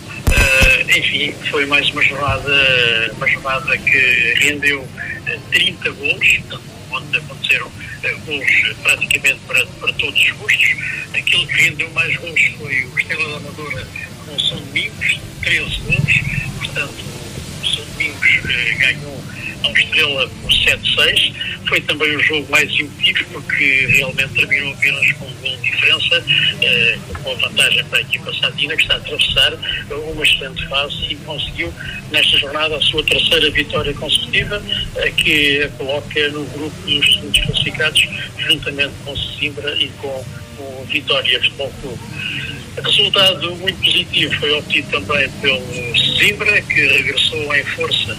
[0.88, 4.86] enfim, foi mais uma jornada, uma jornada que rendeu
[5.50, 6.60] 30 eh, gols,
[6.90, 7.70] onde aconteceram
[8.10, 10.76] gols praticamente para, para todos os gostos.
[11.14, 13.88] Aquilo que rendeu mais gols foi o Estela da Amadora
[14.26, 16.20] com São Domingos, 13 gols,
[16.58, 17.04] portanto
[17.62, 19.24] o São Domingos uh, ganhou
[19.64, 21.32] ao Estrela por 7-6.
[21.68, 26.24] Foi também o jogo mais emotivo porque realmente terminou apenas com um gol de diferença,
[26.62, 29.52] eh, com a vantagem para a equipa Sadina, que está a atravessar
[29.90, 31.72] uma excelente fase e conseguiu
[32.10, 34.62] nesta jornada a sua terceira vitória consecutiva,
[34.96, 40.24] eh, que a coloca no grupo dos segundos classificados, juntamente com Simbra e com
[40.58, 42.00] o Vitória Futebol Clube.
[42.84, 45.60] Resultado muito positivo foi obtido também pelo
[46.18, 48.16] Simbra, que regressou em força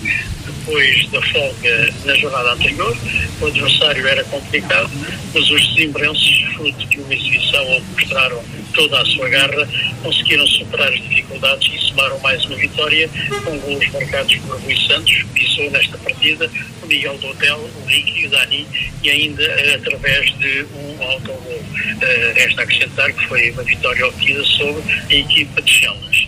[0.65, 2.95] depois da folga na jornada anterior.
[3.41, 4.89] O adversário era complicado,
[5.33, 9.67] mas os simbrenses, fruto de uma exibição onde mostraram toda a sua garra,
[10.01, 13.09] conseguiram superar as dificuldades e somaram mais uma vitória,
[13.43, 16.49] com gols marcados por Rui Santos, que pisou nesta partida,
[16.81, 18.65] o Miguel do Hotel, o Ricky, o Dani,
[19.03, 21.63] e ainda através de um autogol.
[21.93, 26.27] Uh, resta acrescentar que foi uma vitória obtida sobre a equipa de Chelas.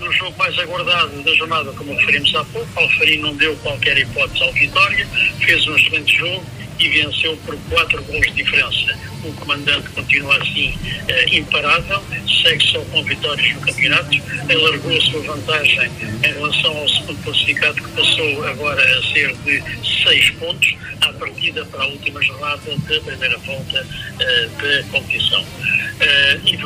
[0.00, 4.42] No jogo mais aguardado da jornada, como referimos há pouco, Alfarim não deu qualquer hipótese
[4.42, 5.06] ao Vitória,
[5.40, 6.44] fez um excelente jogo
[6.78, 8.98] e venceu por quatro gols de diferença.
[9.22, 10.74] O comandante continua assim
[11.08, 12.02] eh, imparável,
[12.42, 14.10] segue só com vitórias no campeonato,
[14.50, 15.90] alargou a sua vantagem
[16.24, 19.62] em relação ao segundo classificado, que passou agora a ser de
[20.02, 23.86] seis pontos, à partida para a última jornada da primeira volta
[24.20, 25.44] eh, da competição.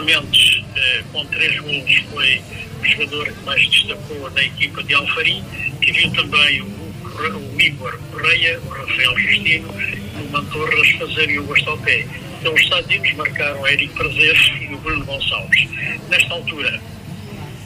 [0.05, 2.43] Mendes, uh, com três gols, foi
[2.85, 5.43] o jogador que mais destacou na equipa de Alfarim,
[5.81, 9.75] que viu também o, o Igor Correia, o Rafael Justino
[10.21, 12.07] o Mantorras fazerem o gosto ao pé.
[12.41, 15.69] Então os sadinos marcaram Eric Prazer e o Bruno Gonçalves.
[16.09, 16.81] Nesta altura,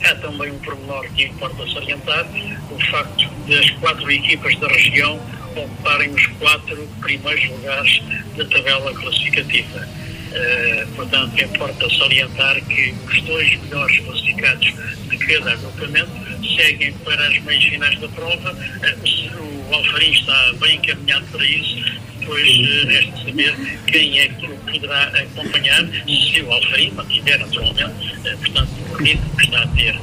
[0.04, 2.26] há também um pormenor que importa salientar,
[2.70, 5.20] o facto das quatro equipas da região
[5.56, 8.02] ocuparem os quatro primeiros lugares
[8.36, 9.88] da tabela classificativa.
[10.28, 14.74] Uh, portanto, importa salientar que os dois melhores classificados
[15.08, 16.10] de cada agrupamento
[16.56, 18.52] seguem para as meias finais da prova.
[18.52, 21.98] Uh, o Alfarim está bem encaminhado para isso.
[22.20, 23.54] Depois uh, resta saber
[23.86, 29.44] quem é que o poderá acompanhar, se o Alfarim mantiver naturalmente, portanto, o ritmo que
[29.44, 29.94] está a ter.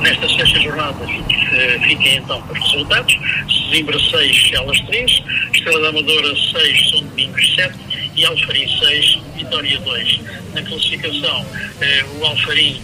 [0.00, 1.06] nesta sexta jornada
[1.82, 3.18] fiquem então para os resultados.
[3.70, 5.22] Zimbra 6, Elas 3,
[5.54, 7.74] Estrela da Amadora 6, São Domingos 7
[8.16, 10.20] e Alfarim 6, Vitória 2.
[10.54, 11.46] Na classificação,
[11.80, 12.80] eh, o Alfarim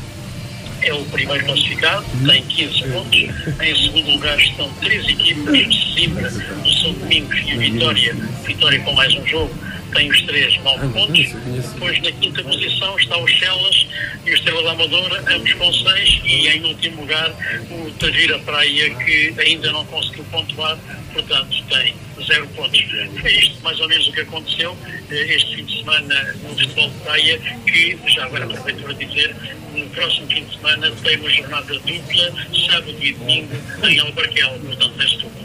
[0.82, 3.20] é o primeiro classificado, tem 15 pontos.
[3.60, 6.32] Em segundo lugar estão três equipas, Zimbra,
[6.64, 9.54] o São Domingos e o Vitória, Vitória com mais um jogo,
[9.92, 11.32] tem os três nove pontos.
[11.72, 13.86] Depois na quinta posição está o Chelas
[14.24, 17.32] e o Estrela da Amadora, ambos com seis, e em último lugar
[17.70, 20.78] o Tavira Praia, que ainda não conseguiu pontuar,
[21.12, 21.94] portanto tem
[22.26, 22.84] zero pontos.
[23.20, 24.76] Foi isto mais ou menos o que aconteceu
[25.10, 29.36] eh, este fim de semana no futebol de praia, que já agora aproveito para dizer,
[29.74, 32.32] no próximo fim de semana tem uma jornada dupla,
[32.66, 35.35] sábado e domingo, em Albarquel, portanto neste.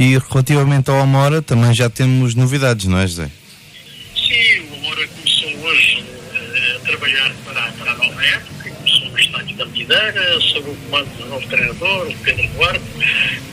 [0.00, 3.30] E relativamente ao Amora, também já temos novidades, não é, José?
[4.16, 9.18] Sim, o Amora começou hoje uh, a trabalhar para, para a nova época, começou no
[9.18, 12.84] estádio da Medideira, sob o comando do novo treinador, o Pedro Duarte,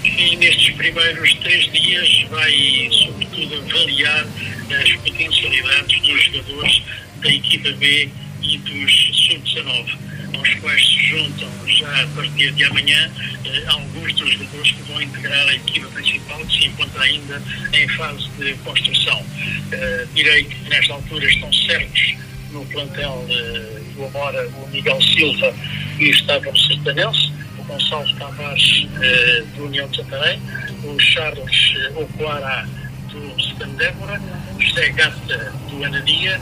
[0.06, 4.26] e nestes primeiros três dias vai, sobretudo, avaliar
[4.72, 6.82] as potencialidades dos jogadores
[7.18, 8.10] da equipa B
[8.42, 8.92] e dos
[9.28, 13.12] sub-19 aos quais se juntam já a partir de amanhã
[13.46, 17.42] eh, alguns dos jogadores que vão integrar a equipa principal que se encontra ainda
[17.74, 19.26] em fase de construção.
[19.72, 22.18] Eh, direi que nesta altura estão certos
[22.52, 25.54] no plantel eh, do Amora o Miguel Silva
[26.00, 30.40] e o Estávão Sertanense, o Gonçalo Tavares eh, do União de Santarém,
[30.84, 32.68] o Charles eh, Ocoara
[33.12, 34.22] do Secandébora,
[34.60, 36.40] José Gata do Anadia,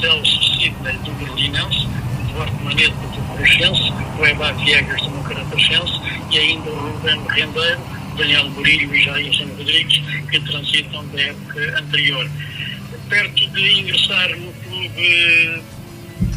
[0.00, 1.86] Celso Sidney do Berlinense,
[2.32, 7.80] Manete do Cruxense, o Eba Viegas do Mucarapaxense e ainda o Ruben Rendeiro,
[8.16, 12.30] Daniel Murilho e Jair São Rodrigues, que transitam da época anterior.
[13.08, 15.62] Perto de ingressar no clube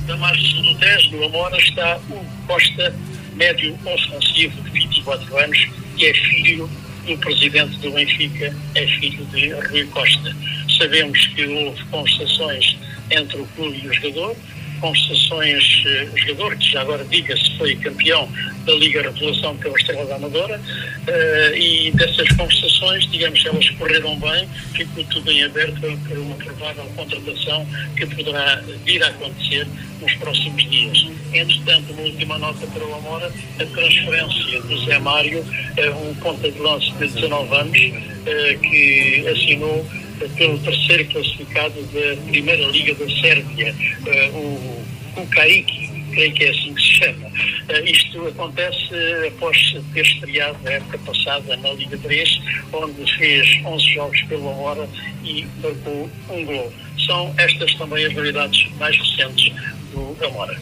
[0.05, 2.93] da margem do Tejo, no Amora, está o Costa,
[3.35, 6.69] médio ofensivo de 24 anos, que é filho
[7.05, 10.35] do presidente do Benfica, é filho de Rui Costa.
[10.77, 12.77] Sabemos que houve conversações
[13.11, 14.35] entre o clube e o jogador,
[14.85, 18.29] conversações, eh, jogador, que já agora diga-se, foi campeão
[18.67, 24.47] da Liga Revelação pela Estrela da Amadora, uh, e dessas conversações, digamos, elas correram bem,
[24.73, 29.67] ficou tudo em aberto para uma provável contratação que poderá vir a acontecer
[30.01, 31.07] nos próximos dias.
[31.33, 35.45] Entretanto, uma última nota para o Amora, a transferência do Zé Mário,
[36.07, 39.85] um ponta de lance de 19 anos, uh, que assinou
[40.35, 43.75] pelo terceiro classificado da Primeira Liga da Sérvia,
[44.07, 47.27] uh, o Kukaiki, creio que é assim que se chama.
[47.27, 48.95] Uh, isto acontece
[49.27, 52.41] após ter estreado a época passada na Liga 3,
[52.73, 54.89] onde fez 11 jogos pela hora
[55.23, 56.73] e marcou um gol.
[57.05, 59.53] São estas também as variedades mais recentes
[59.91, 60.59] do Amora.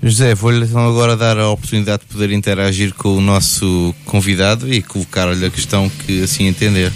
[0.00, 4.80] José, vou-lhe então agora dar a oportunidade de poder interagir com o nosso convidado e
[4.80, 6.92] colocar-lhe a questão que assim entender.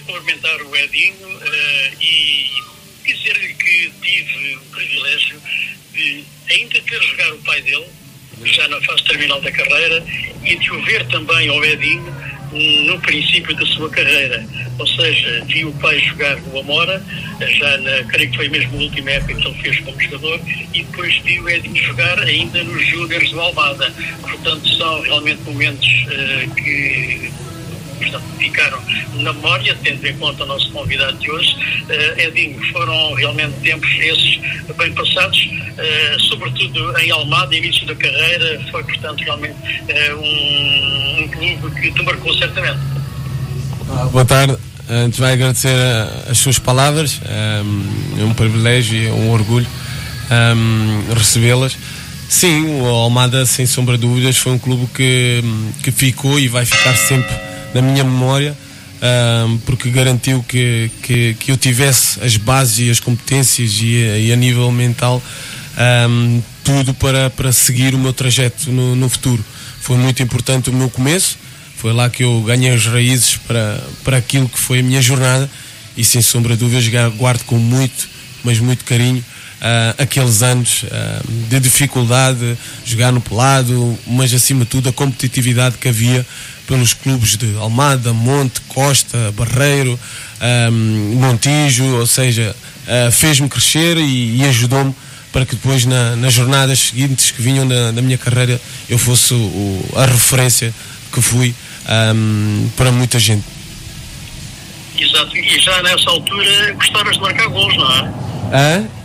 [0.00, 2.50] Cumprimentar o Edinho uh, e
[3.04, 5.40] dizer-lhe que tive o privilégio
[5.92, 7.86] de ainda ter jogar o pai dele,
[8.44, 10.04] já na fase terminal da carreira,
[10.44, 12.14] e de o ver também ao Edinho
[12.86, 14.44] no princípio da sua carreira.
[14.78, 17.02] Ou seja, vi o pai jogar no Amora,
[17.58, 20.40] já na, creio que foi mesmo a última época que ele fez como jogador,
[20.74, 23.92] e depois vi o Edinho jogar ainda nos Júniors do Almada.
[24.22, 27.30] Portanto, são realmente momentos uh, que
[28.00, 28.80] portanto, ficaram
[29.14, 31.54] na memória, tendo em conta o nosso convidado de hoje.
[31.88, 34.40] Uh, Edinho, foram realmente tempos esses
[34.76, 41.28] bem passados, uh, sobretudo em Almada, início da carreira, foi, portanto, realmente uh, um, um
[41.28, 42.80] clube que te marcou certamente.
[44.12, 44.56] Boa tarde.
[44.88, 45.76] Antes vai agradecer
[46.28, 47.20] as suas palavras.
[47.24, 49.66] É um privilégio e um orgulho
[51.16, 51.76] recebê-las.
[52.28, 55.42] Sim, o Almada, sem sombra de dúvidas, foi um clube que,
[55.82, 58.56] que ficou e vai ficar sempre na minha memória,
[59.46, 64.32] um, porque garantiu que, que, que, eu tivesse as bases e as competências e, e
[64.32, 65.22] a nível mental
[66.08, 69.44] um, tudo para, para seguir o meu trajeto no, no futuro.
[69.80, 71.38] Foi muito importante o meu começo,
[71.76, 75.50] foi lá que eu ganhei as raízes para, para aquilo que foi a minha jornada
[75.96, 78.08] e sem sombra de dúvidas guardo com muito,
[78.44, 79.24] mas muito carinho
[79.60, 85.78] uh, aqueles anos uh, de dificuldade, jogar no pelado, mas acima de tudo a competitividade
[85.78, 86.26] que havia
[86.66, 89.98] pelos clubes de Almada, Monte, Costa, Barreiro,
[90.70, 92.54] um, Montijo, ou seja,
[92.86, 94.94] uh, fez-me crescer e, e ajudou-me
[95.32, 99.34] para que depois na, nas jornadas seguintes que vinham na, na minha carreira eu fosse
[99.34, 100.74] o, a referência
[101.12, 101.54] que fui
[102.14, 103.44] um, para muita gente.
[104.98, 108.12] Exato, e já nessa altura gostavas de marcar gols, não é?
[108.52, 108.99] Hã?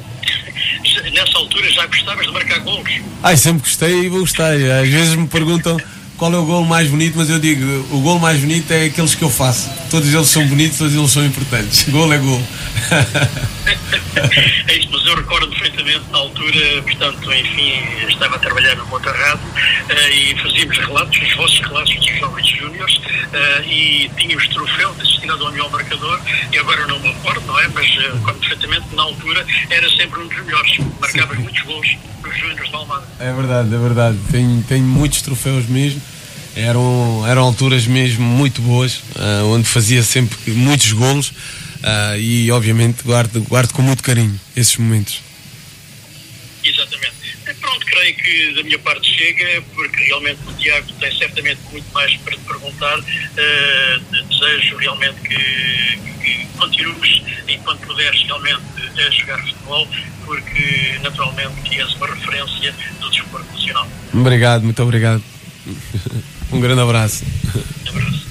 [1.14, 2.90] Nessa altura já gostavas de marcar gols?
[3.24, 4.54] Ai, sempre gostei e vou gostar.
[4.54, 5.78] Às vezes me perguntam
[6.18, 9.16] qual é o gol mais bonito, mas eu digo, o gol mais bonito é aqueles
[9.16, 9.70] que eu faço.
[9.90, 11.88] Todos eles são bonitos, todos eles são importantes.
[11.90, 12.42] Gol é gol.
[14.68, 17.74] é isso, mas eu recordo perfeitamente na altura, portanto, enfim,
[18.10, 22.98] estava a trabalhar no Monterrado uh, e fazíamos relatos, os vossos relatos dos jovens júniores
[22.98, 27.60] uh, e tínhamos troféu de destinado ao melhor marcador e agora não me recordo, não
[27.60, 27.68] é?
[27.70, 32.38] Mas uh, recordo perfeitamente na altura era sempre um dos melhores, marcavas muitos gols nos
[32.38, 33.08] júniores de Almada.
[33.20, 34.18] É verdade, é verdade.
[34.32, 36.02] Tenho, tenho muitos troféus mesmo.
[36.56, 39.02] Eram, eram alturas mesmo muito boas,
[39.52, 41.34] onde fazia sempre muitos golos
[41.86, 45.22] uh, e obviamente guardo, guardo com muito carinho esses momentos.
[46.64, 47.16] Exatamente.
[47.62, 52.16] Pronto, creio que da minha parte chega, porque realmente o Tiago tem certamente muito mais
[52.18, 53.00] para te perguntar.
[53.00, 58.64] Uh, desejo realmente que, que continues, enquanto puderes, realmente
[58.98, 59.88] a jogar futebol,
[60.26, 63.88] porque naturalmente que és uma referência do desporto nacional.
[64.14, 65.24] Obrigado, muito obrigado.
[66.52, 67.24] um grande abraço.
[67.26, 68.26] Um abraço.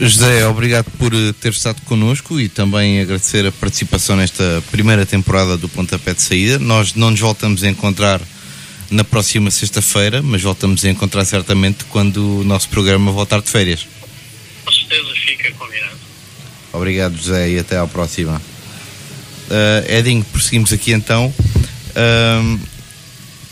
[0.00, 5.56] José, obrigado por eh, ter estado connosco e também agradecer a participação nesta primeira temporada
[5.56, 6.58] do Pontapé de Saída.
[6.58, 8.20] Nós não nos voltamos a encontrar
[8.90, 13.86] na próxima sexta-feira, mas voltamos a encontrar certamente quando o nosso programa voltar de férias.
[14.64, 15.96] Com certeza fica combinado.
[16.72, 18.42] Obrigado, José, e até à próxima.
[19.48, 21.26] Uh, Edinho, prosseguimos aqui então.
[21.26, 22.58] Uh,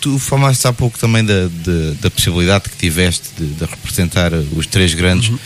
[0.03, 4.67] tu falaste há pouco também da, da, da possibilidade que tiveste de, de representar os
[4.67, 5.31] três grandes.
[5.31, 5.39] Uhum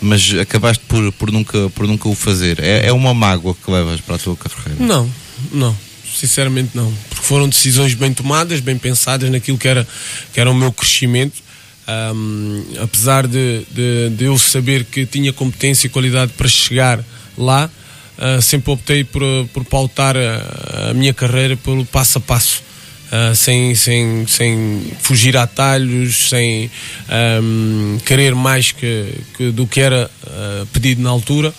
[0.00, 2.62] mas acabaste por, por, nunca, por nunca o fazer.
[2.62, 4.84] É, é uma mágoa que levas para a tua carreira?
[4.84, 5.10] Não,
[5.50, 5.74] não.
[6.14, 6.92] Sinceramente não.
[7.08, 9.88] Porque foram decisões bem tomadas, bem pensadas naquilo que era,
[10.32, 11.42] que era o meu crescimento.
[11.88, 17.02] Um, apesar de, de, de, eu saber que tinha competência e qualidade para chegar
[17.36, 17.70] lá,
[18.18, 19.22] uh, sempre optei por,
[19.54, 22.62] por pautar a, a minha carreira pelo passo a passo
[23.14, 26.70] uh, sem, sem, sem fugir a atalhos, sem
[27.42, 31.54] um, querer mais que, que, do que era uh, pedido na altura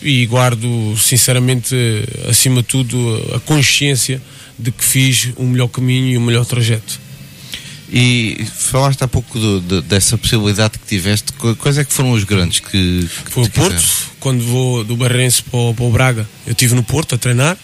[0.00, 1.76] e guardo sinceramente
[2.28, 4.20] acima de tudo a consciência
[4.58, 7.00] de que fiz o melhor caminho e o melhor trajeto.
[7.94, 11.32] E falaste há pouco do, de, dessa possibilidade que tiveste.
[11.58, 13.84] Quais é que foram os grandes que, que Foi o Porto,
[14.18, 16.28] quando vou do Barrense para o, para o Braga.
[16.46, 17.56] Eu estive no Porto a treinar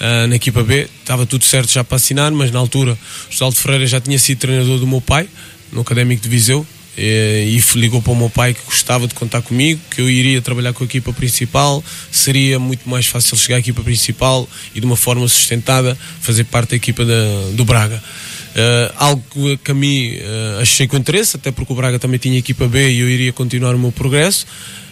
[0.00, 0.88] uh, na equipa B.
[1.00, 4.38] Estava tudo certo já para assinar, mas na altura o José Ferreira já tinha sido
[4.38, 5.28] treinador do meu pai,
[5.72, 9.40] no Académico de Viseu, e, e ligou para o meu pai que gostava de contar
[9.42, 13.60] comigo, que eu iria trabalhar com a equipa principal, seria muito mais fácil chegar à
[13.60, 18.02] equipa principal e de uma forma sustentada fazer parte da equipa da, do Braga.
[18.48, 22.36] Uh, algo que a mim uh, achei com interesse, até porque o Braga também tinha
[22.36, 24.46] equipa B e eu iria continuar o meu progresso.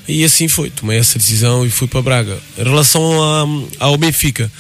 [0.07, 2.39] E assim foi, tomei essa decisão e fui para Braga.
[2.57, 3.03] Em relação
[3.81, 4.51] a, ao Benfica,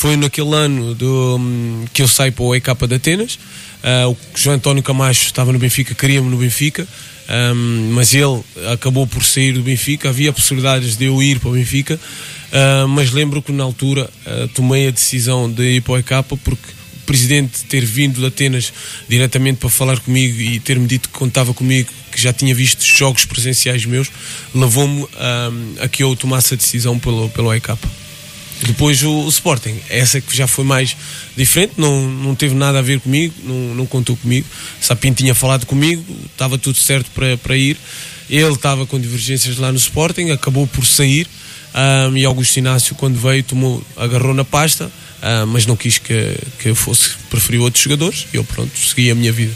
[0.00, 1.38] foi naquele ano do,
[1.92, 3.34] que eu saí para o EK de Atenas.
[3.34, 6.88] Uh, o João António Camacho estava no Benfica, queria-me no Benfica,
[7.54, 10.08] um, mas ele acabou por sair do Benfica.
[10.08, 14.48] Havia possibilidades de eu ir para o Benfica, uh, mas lembro que na altura uh,
[14.48, 18.72] tomei a decisão de ir para o EK porque o presidente ter vindo de Atenas
[19.06, 23.26] diretamente para falar comigo e ter-me dito que contava comigo, que já tinha visto jogos
[23.26, 24.10] presenciais meus,
[24.54, 25.06] levou-me
[25.78, 27.76] a que eu tomasse a decisão pelo, pelo EK.
[28.62, 30.96] Depois o, o Sporting, essa que já foi mais
[31.36, 34.46] diferente, não, não teve nada a ver comigo, não, não contou comigo.
[34.80, 37.76] Sapinto tinha falado comigo, estava tudo certo para, para ir.
[38.28, 41.26] Ele estava com divergências lá no Sporting, acabou por sair.
[41.74, 46.36] Um, e Augusto Inácio, quando veio, tomou, agarrou na pasta, uh, mas não quis que,
[46.58, 48.26] que fosse, preferiu outros jogadores.
[48.32, 49.54] E eu, pronto, segui a minha vida.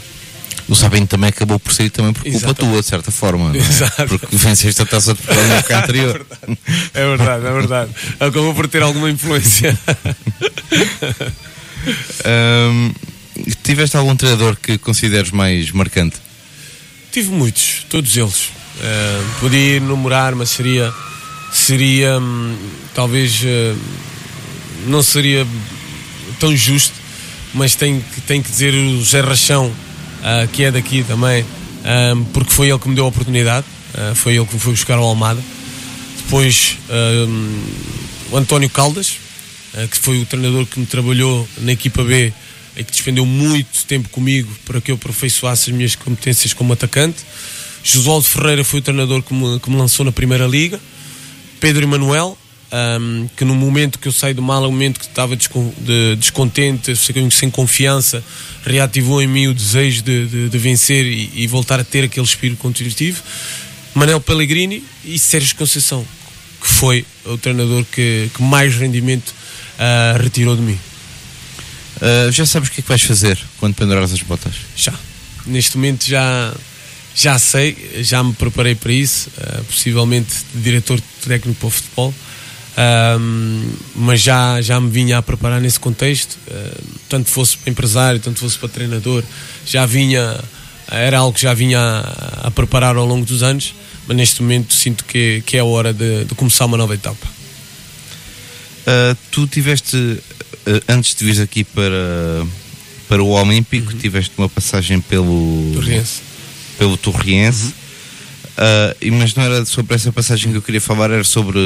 [0.67, 2.71] O Sabino também acabou por sair também por culpa Exatamente.
[2.73, 3.55] tua, de certa forma.
[3.55, 3.57] É?
[3.59, 4.07] Exato.
[4.07, 6.25] Porque venceste a taça de Portugal no época anterior.
[6.93, 7.91] É verdade, é verdade.
[8.19, 9.77] Acabou por ter alguma influência.
[12.25, 12.91] Ahm,
[13.63, 16.15] tiveste algum treinador que consideres mais marcante?
[17.11, 18.45] Tive muitos, todos eles.
[18.77, 20.91] Uh, podia enumerar, mas seria,
[21.51, 22.55] seria hum,
[22.93, 23.77] talvez uh,
[24.87, 25.47] não seria
[26.39, 26.93] tão justo,
[27.53, 29.71] mas tenho, que- tenho que dizer o Zé Rachão,
[30.25, 31.45] uh, que é daqui também,
[32.33, 34.97] porque foi ele que me deu a oportunidade, uh, foi ele que me foi buscar
[34.97, 35.41] ao Almada.
[36.17, 37.63] Depois um,
[38.31, 39.17] o António Caldas,
[39.75, 42.33] uh, que foi o treinador que me trabalhou na equipa B
[42.75, 47.23] e que despendeu muito tempo comigo para que eu aperfeiçoasse as minhas competências como atacante.
[47.83, 50.79] Josualdo Ferreira foi o treinador que me, que me lançou na Primeira Liga.
[51.59, 52.37] Pedro Emanuel,
[52.99, 56.15] um, que no momento que eu saí do mal, no momento que estava descon- de-
[56.17, 58.23] descontente, sem- confiança,
[58.65, 62.25] reativou em mim o desejo de, de- de vencer e, e voltar a ter aquele
[62.25, 63.21] espírito competitivo.
[63.93, 66.05] Manel Pellegrini e Sérgio Conceição,
[66.61, 69.33] que foi o treinador que, que mais rendimento
[69.79, 70.77] ah, retirou de mim.
[72.01, 74.53] Ah, já sabes o que é que vais fazer quando pendurares as botas?
[74.75, 74.93] Já.
[75.45, 76.53] Neste momento já,
[77.15, 82.13] já sei, já me preparei para isso, eh, possivelmente diretor técnico para o futebol,
[82.77, 88.19] Ahm, mas já, já me vinha a preparar nesse contexto, eh, tanto fosse para empresário,
[88.19, 89.23] tanto fosse para treinador,
[89.65, 90.37] já vinha,
[90.91, 93.73] era algo que já vinha a, a preparar ao longo dos anos,
[94.07, 97.35] mas neste momento sinto que, que é a hora de, de começar uma nova etapa.
[98.85, 100.19] Ah, tu tiveste,
[100.67, 102.45] ah, antes de vires aqui para,
[103.07, 106.21] para o Olímpico, tiveste uma passagem pelo Torrense.
[106.77, 107.73] pelo Torriense.
[107.77, 107.84] Ah,
[109.01, 111.57] e- mas não era sobre essa passagem que eu queria falar, era sobre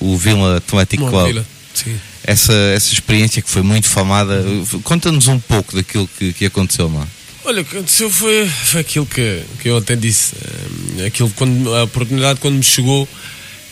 [0.00, 1.26] o Vila Athletic Uma Club.
[1.26, 1.46] vila.
[1.74, 1.96] Sim.
[2.24, 4.42] Essa, essa experiência que foi muito famada.
[4.82, 7.06] Conta-nos um pouco daquilo que, que aconteceu lá.
[7.44, 10.34] Olha, o que aconteceu foi, foi aquilo que, que eu até disse.
[10.98, 13.06] eh, Aquilo quando, a oportunidade quando me chegou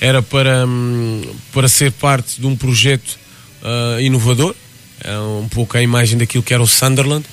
[0.01, 1.23] era para, hum,
[1.53, 3.19] para ser parte de um projeto
[3.63, 4.55] ah, inovador,
[5.01, 7.25] é um pouco a imagem daquilo que era o Sunderland,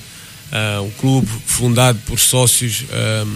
[0.52, 3.26] ah, um clube fundado por sócios, ah,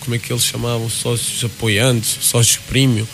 [0.00, 0.90] como é que eles chamavam?
[0.90, 3.06] Sócios apoiantes, sócios premium,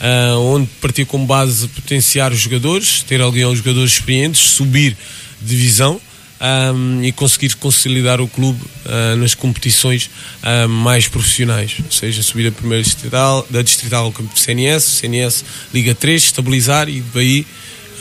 [0.00, 4.96] ah, onde partiu com base potenciar os jogadores, ter alguns jogadores experientes, subir
[5.40, 6.00] divisão
[6.42, 10.10] um, e conseguir consolidar o clube uh, nas competições
[10.42, 15.44] uh, mais profissionais, ou seja, subir a primeira distrital, da distrital ao campo CNS, CNS
[15.72, 17.46] Liga 3, estabilizar e daí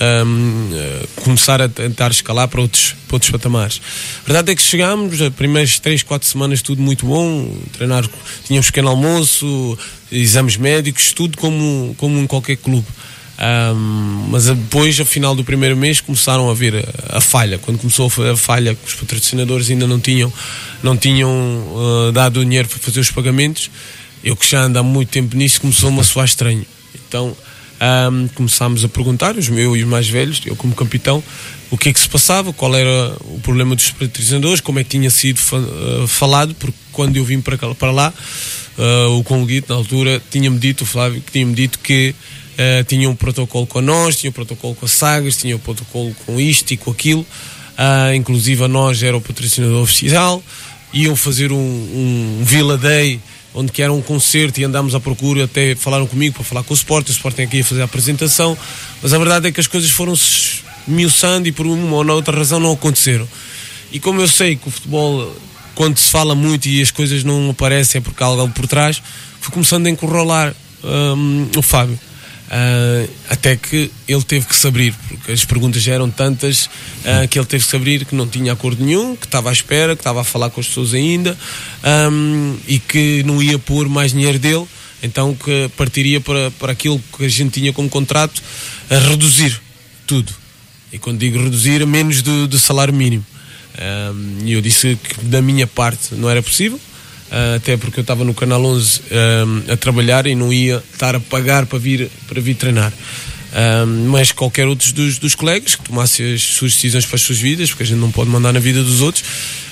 [0.02, 3.82] um, uh, começar a tentar escalar para outros, para outros patamares.
[4.24, 8.10] A verdade é que chegámos, as primeiras 3, 4 semanas tudo muito bom, treinar,
[8.46, 9.78] tínhamos pequeno almoço,
[10.12, 12.88] exames médicos, tudo como, como em qualquer clube.
[13.42, 17.58] Um, mas depois, ao final do primeiro mês, começaram a ver a, a falha.
[17.58, 20.32] Quando começou a falha, os patrocinadores ainda não tinham,
[20.84, 23.72] não tinham uh, dado o dinheiro para fazer os pagamentos,
[24.24, 26.66] eu que já ando há muito tempo nisso, começou-me a soar estranho.
[27.08, 27.36] Então
[27.82, 31.24] um, começámos a perguntar, os meus e os mais velhos, eu como capitão,
[31.70, 34.90] o que é que se passava, qual era o problema dos patrocinadores, como é que
[34.90, 38.14] tinha sido fa uh, falado, porque quando eu vim para, cá- para lá,
[38.78, 42.14] uh, o Conguito, na altura, tinha-me dito, o Flávio, tinha-me dito que
[42.52, 46.14] Uh, tinha um protocolo com nós, tinha um protocolo com a Sagres, tinha um protocolo
[46.26, 47.22] com isto e com aquilo.
[47.22, 50.44] Uh, inclusive a nós era o patrocinador oficial.
[50.94, 53.20] Iam fazer um, um Day,
[53.54, 56.74] onde que era um concerto e andámos à procura, até falaram comigo para falar com
[56.74, 58.58] o Sport, o Sport aqui ia fazer a apresentação.
[59.02, 62.38] Mas a verdade é que as coisas foram se miuçando e por uma ou outra
[62.38, 63.28] razão não aconteceram.
[63.92, 65.36] E como eu sei que o futebol,
[65.76, 69.02] quando se fala muito e as coisas não aparecem é porque há algo por trás,
[69.42, 72.00] fui começando a encurralar hum, o Fábio.
[72.54, 76.70] Ah, até que ele teve que se abrir, porque as perguntas já eram tantas
[77.06, 79.54] ah, que ele teve que se abrir que não tinha acordo nenhum, que estava à
[79.54, 81.38] espera, que estava a falar com as pessoas ainda
[81.82, 84.68] ahm, e que não ia pôr mais dinheiro dele,
[85.02, 88.44] então que partiria para, para aquilo que a gente tinha como contrato
[88.90, 89.58] a reduzir
[90.06, 90.34] tudo.
[90.92, 93.26] E quando digo reduzir, menos do, do salário mínimo.
[94.44, 96.78] E eu disse que da minha parte não era possível,
[97.56, 101.20] até porque eu estava no Canal 11 ahm, a trabalhar e não ia estar a
[101.20, 102.92] pagar para vir, para vir treinar.
[103.54, 107.40] Ahm, mas qualquer outro dos, dos colegas que tomasse as suas decisões para as suas
[107.40, 109.24] vidas, porque a gente não pode mandar na vida dos outros,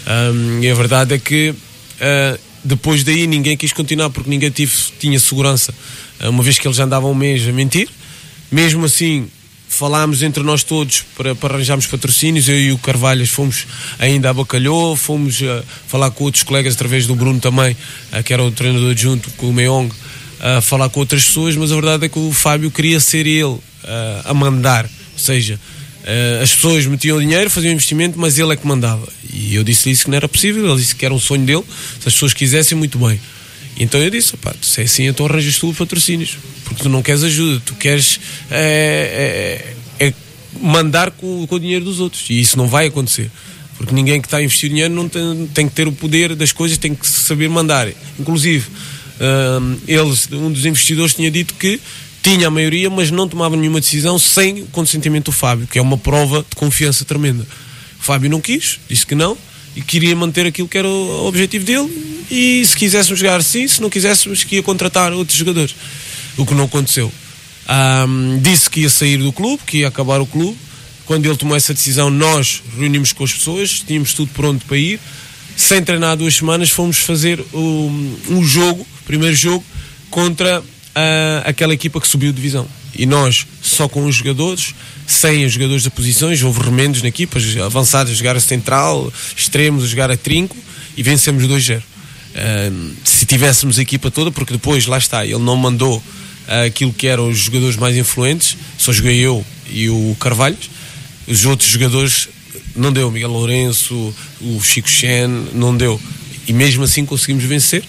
[0.06, 1.54] ahm, e a verdade é que
[2.00, 5.74] ah, depois daí ninguém quis continuar porque ninguém tive, tinha segurança,
[6.20, 7.88] Ah, uma vez que eles andavam um mês a mentir.
[8.52, 9.30] Mesmo assim,
[9.80, 12.50] falámos entre nós todos para, para arranjarmos patrocínios.
[12.50, 13.66] Eu e o Carvalhas fomos
[13.98, 17.78] ainda a Bacalhau, fomos a falar com outros colegas através do Bruno também,
[18.12, 19.90] uh, que era o treinador junto com o Meong,
[20.42, 23.44] a falar com outras pessoas, mas a verdade é que o Fábio queria ser ele
[23.46, 23.62] uh,
[24.26, 28.68] a mandar, ou seja, uh, as pessoas metiam dinheiro, faziam investimento, mas ele é que
[28.68, 29.08] mandava.
[29.34, 31.64] E eu disse-lhe isso que não era possível, ele disse que era um sonho dele,
[32.02, 33.18] se as pessoas quisessem, muito bem.
[33.80, 37.24] Então eu disse, pá, se é assim, então arranjas tu patrocínios, porque tu não queres
[37.24, 38.20] ajuda, tu queres
[38.52, 40.14] é, é, é
[40.62, 43.32] mandar com, com o dinheiro dos outros, e isso não vai acontecer.
[43.78, 46.52] Porque ninguém que está a investir dinheiro não tem, tem que ter o poder das
[46.52, 47.88] coisas, tem que saber mandar.
[48.20, 48.68] Inclusive,
[49.62, 51.80] um, eles, um dos investidores tinha dito que
[52.22, 55.82] tinha a maioria, mas não tomava nenhuma decisão sem o consentimento do Fábio, que é
[55.82, 57.48] uma prova de confiança tremenda.
[57.98, 59.38] O Fábio não quis, disse que não,
[59.76, 63.82] e queria manter aquilo que era o objetivo dele, e se quiséssemos jogar sim, se
[63.82, 65.76] não quiséssemos que ia contratar outros jogadores.
[66.38, 67.12] O que não aconteceu.
[67.70, 70.58] Um, disse que ia sair do clube, que ia acabar o clube.
[71.06, 75.00] Quando ele tomou essa decisão, nós reunimos com as pessoas, tínhamos tudo pronto para ir.
[75.56, 79.64] Sem treinar duas semanas, fomos fazer um, um jogo, primeiro jogo,
[80.10, 80.64] contra uh,
[81.46, 82.68] aquela equipa que subiu divisão.
[83.00, 84.76] E nós, só com os jogadores,
[85.08, 89.86] sem os jogadores da posições, houve remendos na equipa, avançados a jogar a central, extremos
[89.86, 90.58] a jogar a trinco
[90.98, 91.80] e vencemos 2-0.
[91.80, 96.92] Uh, se tivéssemos a equipa toda, porque depois, lá está, ele não mandou uh, aquilo
[96.92, 100.70] que eram os jogadores mais influentes, só joguei eu e o Carvalhos.
[101.26, 102.28] Os outros jogadores
[102.76, 105.98] não deu, Miguel Lourenço, o Chico Chen, não deu.
[106.46, 107.82] E mesmo assim conseguimos vencer,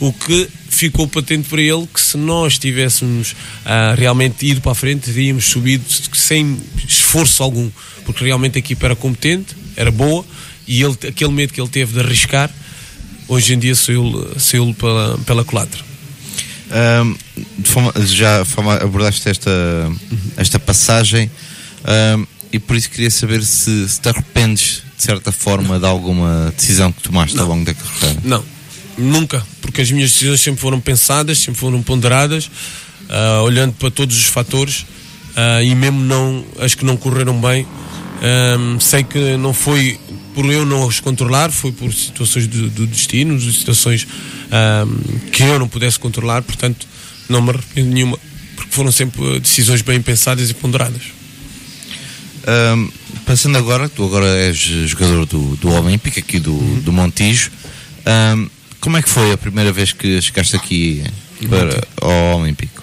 [0.00, 4.74] o que ficou patente para ele que se nós tivéssemos uh, realmente ido para a
[4.74, 7.68] frente, teríamos subido sem esforço algum,
[8.04, 10.24] porque realmente a equipa era competente, era boa,
[10.66, 12.50] e ele, aquele medo que ele teve de arriscar,
[13.26, 15.88] hoje em dia saiu, saiu pela, pela culatra.
[16.70, 17.16] Um,
[18.04, 18.42] já
[18.82, 19.50] abordaste esta,
[20.36, 21.30] esta passagem
[22.18, 26.52] um, e por isso queria saber se, se, te arrependes de certa forma de alguma
[26.54, 27.44] decisão que tomaste Não.
[27.44, 28.20] ao longo da carreira.
[28.22, 28.44] Não,
[28.98, 34.16] nunca, porque as minhas decisões sempre foram pensadas, sempre foram ponderadas, uh, olhando para todos
[34.16, 34.80] os fatores
[35.36, 37.66] uh, e mesmo não as que não correram bem,
[38.58, 39.98] um, sei que não foi
[40.34, 44.06] por eu não os controlar, foi por situações do, do destino, situações
[44.86, 46.86] um, que eu não pudesse controlar, portanto
[47.28, 48.18] não me arrependo nenhuma,
[48.56, 51.02] porque foram sempre decisões bem pensadas e ponderadas.
[52.48, 52.90] Um,
[53.26, 57.50] passando agora, tu agora és jogador do, do Olímpico, aqui do, do Montijo.
[58.06, 58.48] Um,
[58.80, 61.04] como é que foi a primeira vez que chegaste aqui
[61.48, 62.82] para, ao Olímpico?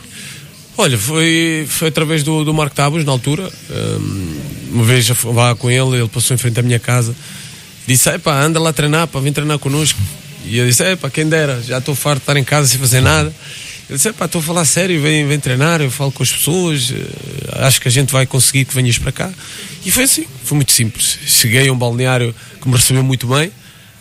[0.78, 3.50] Olha, foi, foi através do, do Marco Tabos, na altura.
[3.70, 4.40] Um,
[4.74, 7.16] uma vez lá com ele, ele passou em frente à minha casa.
[7.88, 10.00] Disse: Epá, anda lá treinar, para vir treinar connosco.
[10.44, 13.00] E eu disse: Epá, quem dera, já estou farto de estar em casa sem fazer
[13.00, 13.34] nada.
[13.90, 16.92] Ele disse: Epá, estou a falar sério, vem, vem treinar, eu falo com as pessoas,
[17.54, 19.32] acho que a gente vai conseguir que venhas para cá.
[19.86, 21.20] E foi assim, foi muito simples.
[21.26, 23.50] Cheguei a um balneário que me recebeu muito bem.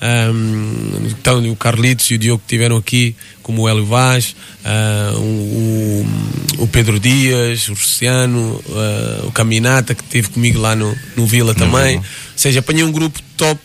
[0.04, 5.18] Um, então o Carlitos e o Diogo que estiveram aqui, como o Hélio Vaz, uh,
[5.18, 6.06] o,
[6.58, 11.54] o, Pedro Dias, o Luciano, uh, o Caminata que esteve comigo lá no, no Vila
[11.54, 11.96] também.
[11.96, 12.04] Ou
[12.36, 13.58] seja, apanhei um grupo top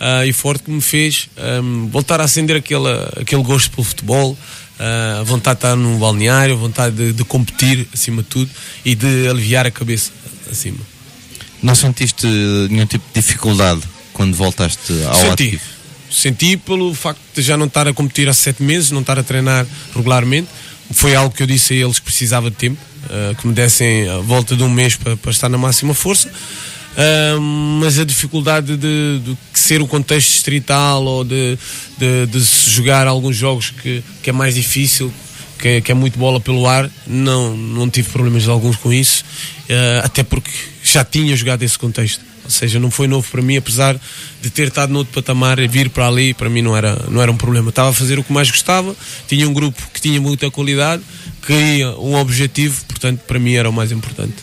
[0.00, 1.28] uh, e forte que me fez
[1.62, 2.88] um, voltar a acender aquele,
[3.20, 4.38] aquele gosto pelo futebol.
[4.78, 8.50] a vontade de estar no balneário, a vontade de, de competir acima de tudo
[8.82, 10.10] e de aliviar a cabeça
[10.50, 10.80] acima.
[11.62, 12.26] Não sentiste
[12.70, 13.82] nenhum tipo de dificuldade
[14.14, 15.32] quando voltaste ao Senti.
[15.32, 15.81] ativo?
[16.12, 19.22] Senti pelo facto de já não estar a competir há sete meses, não estar a
[19.22, 20.48] treinar regularmente.
[20.92, 24.06] Foi algo que eu disse a eles que precisava de tempo, uh, que me dessem
[24.08, 26.28] a volta de um mês para, para estar na máxima força.
[26.28, 31.58] Uh, mas a dificuldade de, de, ser o contexto distrital ou de,
[31.96, 35.10] de, de, se jogar alguns jogos que, que é mais difícil,
[35.58, 39.24] que é, que é muito bola pelo ar, não, não tive problemas alguns com isso,
[39.70, 40.50] uh, até porque
[40.84, 42.31] já tinha jogado esse contexto.
[42.44, 43.98] Ou seja, não foi novo para mim, apesar
[44.40, 47.30] de ter estado noutro patamar e vir para ali, para mim não era, não era
[47.30, 47.70] um problema.
[47.70, 48.94] Estava a fazer o que mais gostava,
[49.28, 51.02] tinha um grupo que tinha muita qualidade,
[51.46, 54.34] queria um objetivo, portanto, para mim era o mais importante.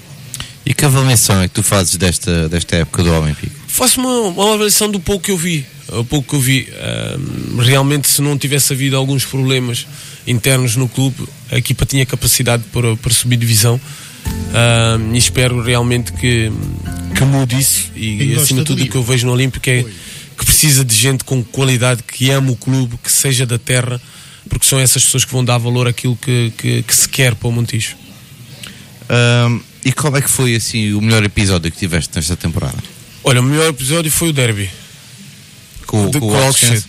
[0.66, 3.56] E que avaliação é que tu fazes desta, desta época do Olímpico?
[3.68, 5.66] Faço uma, uma avaliação do pouco que eu vi.
[5.88, 6.68] O pouco que eu vi.
[7.56, 9.88] Um, realmente, se não tivesse havido alguns problemas
[10.28, 13.82] internos no clube, a equipa tinha capacidade para, para subir divisão.
[14.28, 16.52] Um, e espero realmente que,
[17.16, 19.84] que mude isso e, e acima de tudo o que eu vejo no Olímpico é
[20.38, 24.02] que precisa de gente com qualidade que ama o clube, que seja da terra
[24.50, 27.48] porque são essas pessoas que vão dar valor àquilo que, que, que se quer para
[27.48, 27.96] o Montijo.
[29.10, 32.78] Um, e qual é que foi assim o melhor episódio que tiveste nesta temporada?
[33.24, 34.70] Olha, o melhor episódio foi o derby.
[35.86, 36.86] Com, de, com com o Alcochete.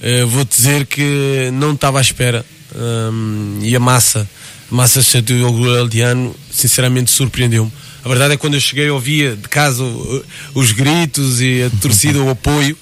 [0.00, 2.44] Uh, vou dizer que não estava à espera
[2.74, 4.28] um, e a massa
[4.70, 7.72] Massa do Aldeano, sinceramente, surpreendeu-me.
[8.04, 9.84] A verdade é que quando eu cheguei ouvia de casa
[10.54, 12.76] os gritos e a torcida, o apoio,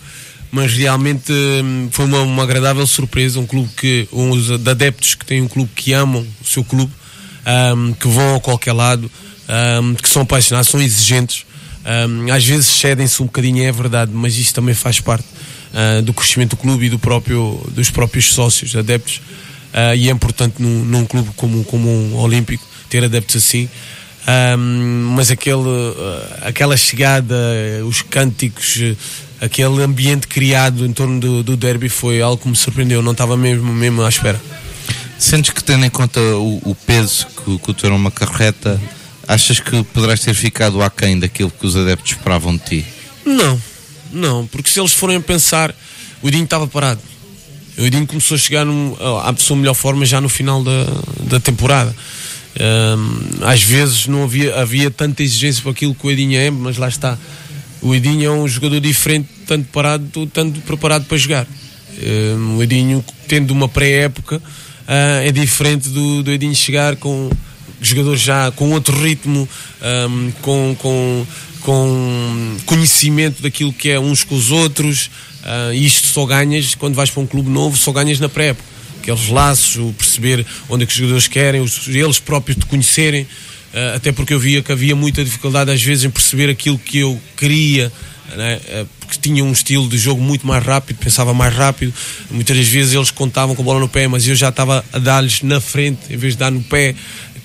[0.50, 3.40] mas realmente hum, foi uma, uma, agradável surpresa.
[3.40, 6.92] Um clube que, uns de adeptos que têm um clube que amam o seu clube,
[7.74, 9.10] um, que vão a qualquer lado,
[9.82, 11.44] um, que são apaixonados, são exigentes.
[11.84, 15.26] Um, às vezes cedem-se um bocadinho, é verdade, mas isto também faz parte
[15.72, 19.20] uh, do crescimento do clube e do próprio, dos próprios sócios, adeptos.
[19.72, 23.68] Uh, e é importante num, num, clube como, como um Olímpico ter adeptos assim.
[24.26, 27.34] Um, mas aquele, uh, aquela chegada,
[27.86, 28.78] os cânticos,
[29.40, 33.36] aquele ambiente criado em torno do, do derby foi algo que me surpreendeu, não estava
[33.36, 34.40] mesmo, mesmo à espera.
[35.18, 38.80] Sentes que, tendo em conta o, o peso que, que o teu nome acarreta,
[39.26, 42.86] achas que poderás ter ficado aquém daquilo que os adeptos esperavam de ti?
[43.24, 43.60] Não,
[44.12, 45.74] não, porque se eles forem pensar,
[46.22, 47.00] o Edinho estava parado.
[47.78, 50.84] O Edinho começou a chegar num, à sua melhor forma já no final da,
[51.30, 51.94] da temporada.
[52.60, 56.76] Um, às vezes não havia, havia tanta exigência para aquilo que o Edinho é, mas
[56.76, 57.16] lá está.
[57.80, 61.46] O Edinho é um jogador diferente, tanto parado, tanto preparado para jogar.
[62.02, 67.30] Um, o Edinho, tendo uma pré-época, uh, é diferente do, do Edinho chegar com
[67.80, 69.48] jogadores já com outro ritmo,
[70.10, 71.26] um, com, com,
[71.60, 75.10] com conhecimento daquilo que é uns com os outros.
[75.44, 78.66] Uh, isto só ganhas quando vais para um clube novo, só ganhas na pré-época.
[79.00, 83.22] Aqueles laços, o perceber onde é que os jogadores querem, os, eles próprios te conhecerem.
[83.22, 86.98] Uh, até porque eu via que havia muita dificuldade às vezes em perceber aquilo que
[86.98, 87.92] eu queria,
[88.36, 88.60] né?
[89.00, 91.94] Porque tinha um estilo de jogo muito mais rápido, pensava mais rápido.
[92.30, 95.42] Muitas vezes eles contavam com a bola no pé, mas eu já estava a dar-lhes
[95.42, 96.94] na frente em vez de dar no pé.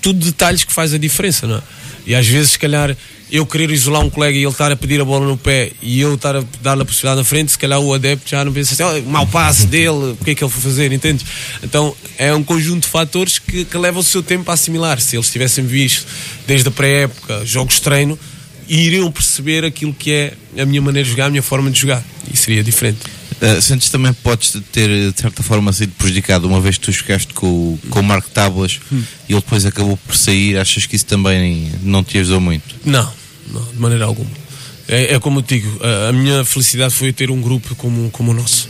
[0.02, 1.62] Tudo detalhes que faz a diferença, não é?
[2.06, 2.96] E às vezes, se calhar,
[3.30, 6.00] eu querer isolar um colega e ele estar a pedir a bola no pé e
[6.00, 8.74] eu estar a dar-lhe a possibilidade na frente, se calhar o adepto já não pensa
[8.74, 11.24] assim, oh, mau passe dele, o que é que ele foi fazer, entende?
[11.62, 15.00] Então é um conjunto de fatores que, que levam o seu tempo a assimilar.
[15.00, 16.06] Se eles tivessem visto
[16.46, 18.18] desde a pré-época jogos de treino,
[18.68, 22.04] iriam perceber aquilo que é a minha maneira de jogar, a minha forma de jogar.
[22.32, 23.00] E seria diferente.
[23.40, 27.34] Uh, sentes também podes ter, de certa forma, sido prejudicado uma vez que tu jogaste
[27.34, 29.02] com, com o Marco Tábuas hum.
[29.28, 30.56] e ele depois acabou por sair.
[30.56, 32.74] Achas que isso também não te ajudou muito?
[32.84, 33.12] Não,
[33.52, 34.30] não de maneira alguma.
[34.88, 38.30] É, é como eu digo, a, a, minha felicidade foi ter um grupo como, como
[38.30, 38.68] o nosso.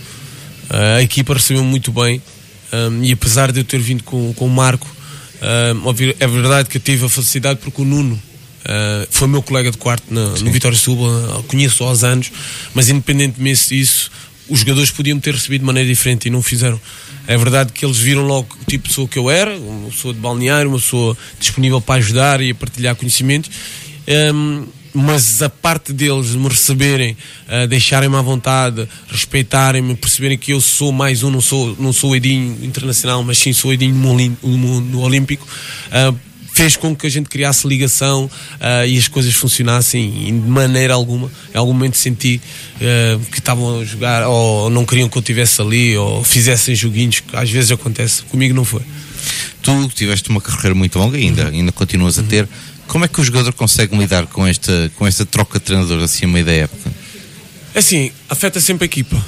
[0.71, 2.23] Uh, a equipa recebeu muito bem
[2.73, 4.89] um, e apesar de eu ter vindo com, com o Marco,
[5.43, 8.21] um, é verdade que eu tive a felicidade porque o Nuno
[8.65, 12.33] Uh, foi meu colega de quarto na, no Vitória Suba, conheço há anos,
[12.73, 14.11] mas independentemente disso,
[14.49, 16.81] os jogadores podiam ter recebido de maneira diferente e não fizeram.
[17.27, 20.13] É verdade que eles viram logo o tipo de pessoa que eu era, uma pessoa
[20.13, 23.51] de balneário, uma pessoa disponível para ajudar e a partilhar conhecimentos.
[24.35, 27.17] Um, mas a parte deles de me receberem,
[27.49, 32.15] uh, deixarem-me à vontade, respeitarem-me, perceberem que eu sou mais um, não sou, não sou
[32.15, 35.49] Edinho internacional, mas sim sou Edinho no, no, no Olímpico.
[35.89, 36.17] Uh,
[36.55, 40.95] fez com que a gente criasse ligação uh, e as coisas funcionassem e de maneira
[40.95, 42.41] alguma, em algum momento senti
[42.77, 47.19] uh, que estavam a jogar ou não queriam que eu estivesse ali ou fizessem joguinhos,
[47.19, 48.83] que às vezes acontece, comigo não foi.
[49.63, 52.29] Tu tiveste uma carreira muito longa ainda, ainda continuas a uhum.
[52.29, 52.49] ter.
[52.87, 56.25] Como é que o jogador consegue lidar com esta, com esta troca de treinador assim
[56.25, 56.93] a meio da época?
[57.75, 59.21] Assim, afeta sempre a equipa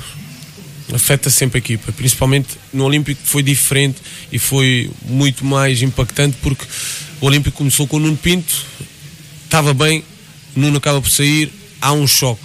[0.94, 3.96] afeta sempre a equipa, principalmente no Olímpico foi diferente
[4.30, 6.64] e foi muito mais impactante porque
[7.20, 8.54] o Olímpico começou com o Nuno Pinto,
[9.44, 10.04] estava bem,
[10.54, 11.50] o Nuno acaba por sair,
[11.80, 12.44] há um choque.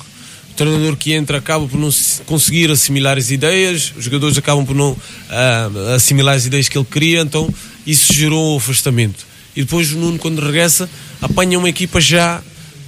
[0.52, 1.90] O treinador que entra acaba por não
[2.26, 6.86] conseguir assimilar as ideias, os jogadores acabam por não uh, assimilar as ideias que ele
[6.90, 7.54] queria, então
[7.86, 9.26] isso gerou um afastamento.
[9.56, 10.90] E depois o Nuno, quando regressa,
[11.22, 12.42] apanha uma equipa já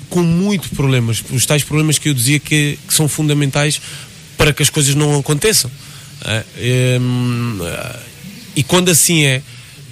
[0.09, 3.81] com muitos problemas, os tais problemas que eu dizia que, que são fundamentais
[4.37, 5.71] para que as coisas não aconteçam.
[6.21, 7.65] Uh,
[8.55, 9.41] e quando assim é,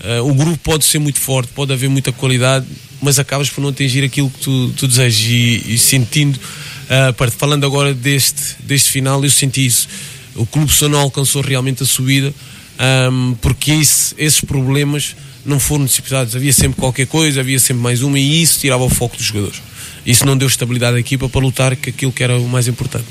[0.04, 2.66] Uh, o grupo pode ser muito forte, pode haver muita qualidade,
[3.02, 5.22] mas acabas por não atingir aquilo que tu, tu desejas.
[5.22, 9.88] E, e sentindo, uh, falando agora deste, deste final, eu senti isso.
[10.36, 12.34] O clube só não alcançou realmente a subida
[13.12, 16.36] um, porque esse, esses problemas não foram dissipados.
[16.36, 19.62] Havia sempre qualquer coisa, havia sempre mais uma, e isso tirava o foco dos jogadores.
[20.06, 23.06] Isso não deu estabilidade à equipa para lutar com aquilo que era o mais importante.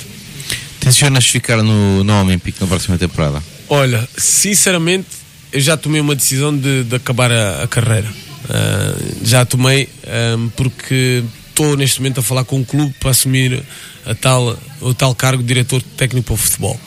[0.80, 3.42] Tensionas ficar no, no Olympic na próxima temporada?
[3.68, 5.06] Olha, sinceramente,
[5.52, 8.08] eu já tomei uma decisão de, de acabar a, a carreira.
[8.08, 9.88] Uh, já tomei
[10.36, 13.62] um, porque estou neste momento a falar com um clube para assumir
[14.06, 16.80] a tal, o tal cargo de diretor técnico para o futebol.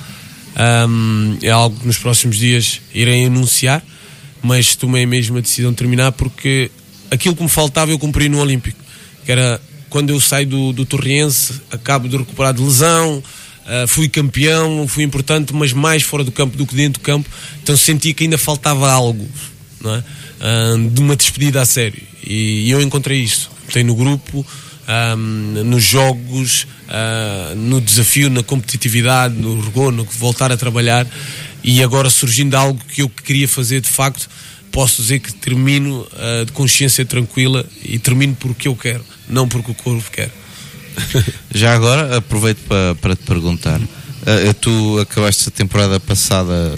[0.88, 3.84] Um, é algo que nos próximos dias irei anunciar,
[4.42, 6.72] mas tomei mesmo a decisão de terminar porque
[7.10, 8.80] aquilo que me faltava eu cumpri no Olímpico,
[9.26, 13.24] que era quando eu saio do, do Torriense, acabo de recuperar de lesão,
[13.64, 17.30] Uh, fui campeão, fui importante, mas mais fora do campo do que dentro do campo.
[17.62, 19.28] Então senti que ainda faltava algo,
[19.80, 20.00] não é?
[20.00, 22.02] Uh, de uma despedida a sério.
[22.26, 23.50] E, e eu encontrei isso.
[23.72, 24.46] tem no grupo,
[25.18, 31.08] um, nos jogos, uh, no desafio, na competitividade, no rigor, no voltar a trabalhar
[31.64, 34.30] e agora surgindo algo que eu queria fazer de facto,
[34.70, 36.06] posso dizer que termino
[36.46, 40.30] de consciência tranquila e termino porque eu quero, não porque o corpo quer.
[41.54, 43.80] Já agora aproveito para, para te perguntar.
[43.80, 46.76] Uh, tu acabaste a temporada passada.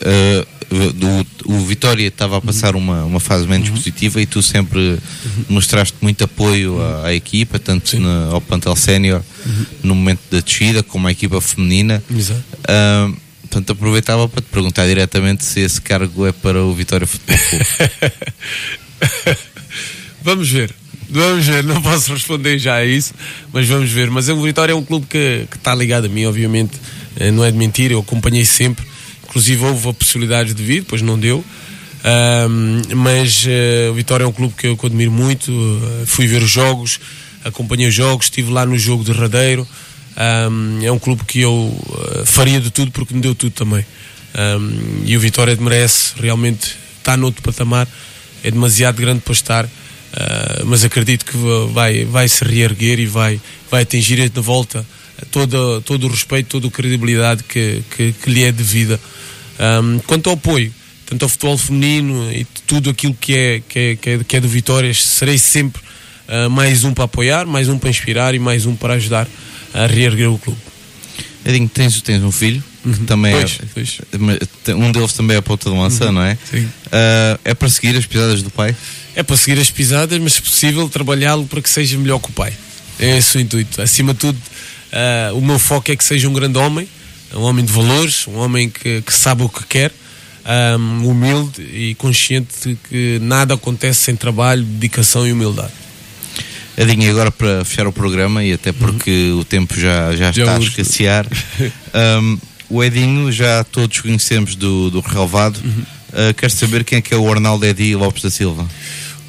[0.00, 3.74] Uh, do, o Vitória estava a passar uma, uma fase menos uhum.
[3.74, 5.44] positiva e tu sempre uhum.
[5.48, 9.66] mostraste muito apoio à, à equipa, tanto na, ao plantel sénior uhum.
[9.82, 12.02] no momento da descida, como à equipa feminina.
[12.08, 12.40] Exato.
[12.60, 17.38] Uh, portanto, aproveitava para te perguntar diretamente se esse cargo é para o Vitória Futebol
[17.48, 17.66] Clube.
[20.22, 20.72] Vamos ver.
[21.10, 23.12] Vamos ver, não posso responder já a isso,
[23.52, 24.10] mas vamos ver.
[24.10, 26.72] Mas o Vitória é um clube que, que está ligado a mim, obviamente,
[27.16, 28.86] eh, não é de mentir, eu acompanhei sempre.
[29.28, 31.44] Inclusive houve a possibilidade de vir, depois não deu.
[32.02, 35.50] Um, mas uh, o Vitória é um clube que eu, que admiro muito.
[35.50, 36.98] Uh, fui ver os jogos,
[37.44, 39.66] acompanhei os jogos, estive lá no jogo de Radeiro.
[40.16, 43.84] Um, é um clube que eu uh, faria de tudo porque me deu tudo também.
[44.34, 47.86] Um, e o Vitória merece realmente estar noutro patamar.
[48.42, 49.68] É demasiado grande para estar.
[50.12, 51.36] Uh, mas acredito que
[51.72, 53.40] vai, vai se reerguer e vai,
[53.70, 54.84] vai atingir de volta
[55.30, 58.98] todo, todo o respeito, toda a credibilidade que, que, que lhe é devida.
[59.60, 60.72] Um, quanto ao apoio,
[61.06, 64.40] tanto ao futebol feminino e tudo aquilo que é, que é, que é, que é
[64.40, 65.82] do Vitória, serei sempre
[66.28, 69.28] uh, mais um para apoiar, mais um para inspirar e mais um para ajudar
[69.72, 70.60] a reerguer o clube.
[71.44, 73.04] Edinho, tens, tens um filho que uhum.
[73.06, 73.98] também pois, é, pois.
[74.76, 76.12] um deles também é a ponta de lança, uhum.
[76.12, 76.38] não é?
[76.50, 76.64] Sim.
[76.64, 78.74] Uh, é para seguir as pisadas do pai?
[79.14, 82.32] É para seguir as pisadas, mas se possível trabalhá-lo para que seja melhor que o
[82.32, 82.52] pai.
[82.98, 83.80] É esse o intuito.
[83.80, 86.88] Acima de tudo, uh, o meu foco é que seja um grande homem,
[87.34, 89.92] um homem de valores, um homem que, que sabe o que quer,
[90.78, 95.72] um, humilde e consciente de que nada acontece sem trabalho, dedicação e humildade.
[96.76, 99.40] Edinho, agora para fechar o programa e até porque uhum.
[99.40, 101.26] o tempo já, já, já está a escassear,
[102.22, 102.38] um,
[102.70, 105.58] o Edinho já todos conhecemos do, do relevado.
[105.62, 105.82] Uhum.
[106.10, 108.66] Uh, quero saber quem é que é o Arnaldo Edi Lopes da Silva.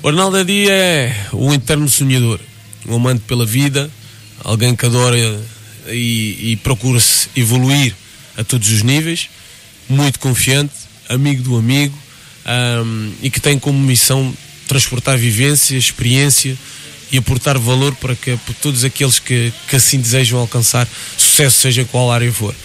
[0.03, 2.39] O Arnaldo Edi é um eterno sonhador,
[2.87, 3.89] um amante pela vida,
[4.43, 5.17] alguém que adora
[5.87, 7.93] e, e procura-se evoluir
[8.37, 9.29] a todos os níveis,
[9.89, 10.73] muito confiante,
[11.09, 11.97] amigo do amigo
[12.45, 14.33] um, e que tem como missão
[14.67, 16.57] transportar vivência, experiência
[17.11, 20.87] e aportar valor para que para todos aqueles que, que assim desejam alcançar
[21.17, 22.55] sucesso, seja qual área for.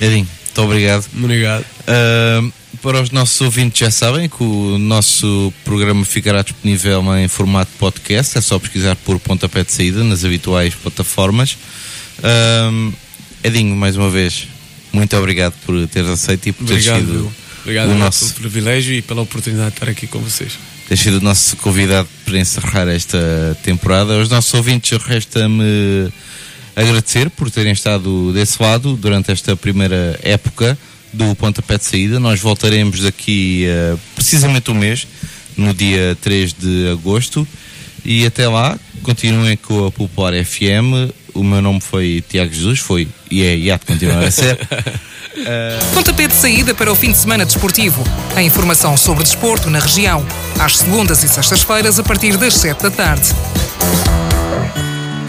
[0.00, 1.06] Edinho, muito obrigado.
[1.16, 1.62] Obrigado.
[1.62, 7.70] Uh, para os nossos ouvintes já sabem que o nosso programa ficará disponível em formato
[7.78, 11.56] podcast, é só pesquisar por pontapé de saída nas habituais plataformas.
[12.18, 12.92] Uh,
[13.42, 14.48] Edinho, mais uma vez,
[14.92, 17.32] muito obrigado por teres aceito e por teres sido
[17.62, 18.26] obrigado o nosso...
[18.26, 20.52] pelo privilégio e pela oportunidade de estar aqui com vocês
[20.88, 23.18] ter sido o nosso convidado para encerrar esta
[23.62, 24.14] temporada.
[24.14, 26.12] Aos nossos ouvintes, resta-me
[26.76, 30.76] agradecer por terem estado desse lado durante esta primeira época
[31.12, 32.18] do Pontapé de Saída.
[32.18, 35.06] Nós voltaremos daqui uh, precisamente um mês,
[35.56, 37.46] no dia 3 de agosto.
[38.04, 41.12] E até lá, continuem com a Popular FM.
[41.32, 44.54] O meu nome foi Tiago Jesus, foi e é e há de continuar a ser.
[44.54, 45.04] Uh...
[45.94, 48.04] Pontapé de saída para o fim de semana desportivo.
[48.36, 50.24] A informação sobre desporto na região.
[50.58, 53.28] Às segundas e sextas-feiras, a partir das 7 da tarde.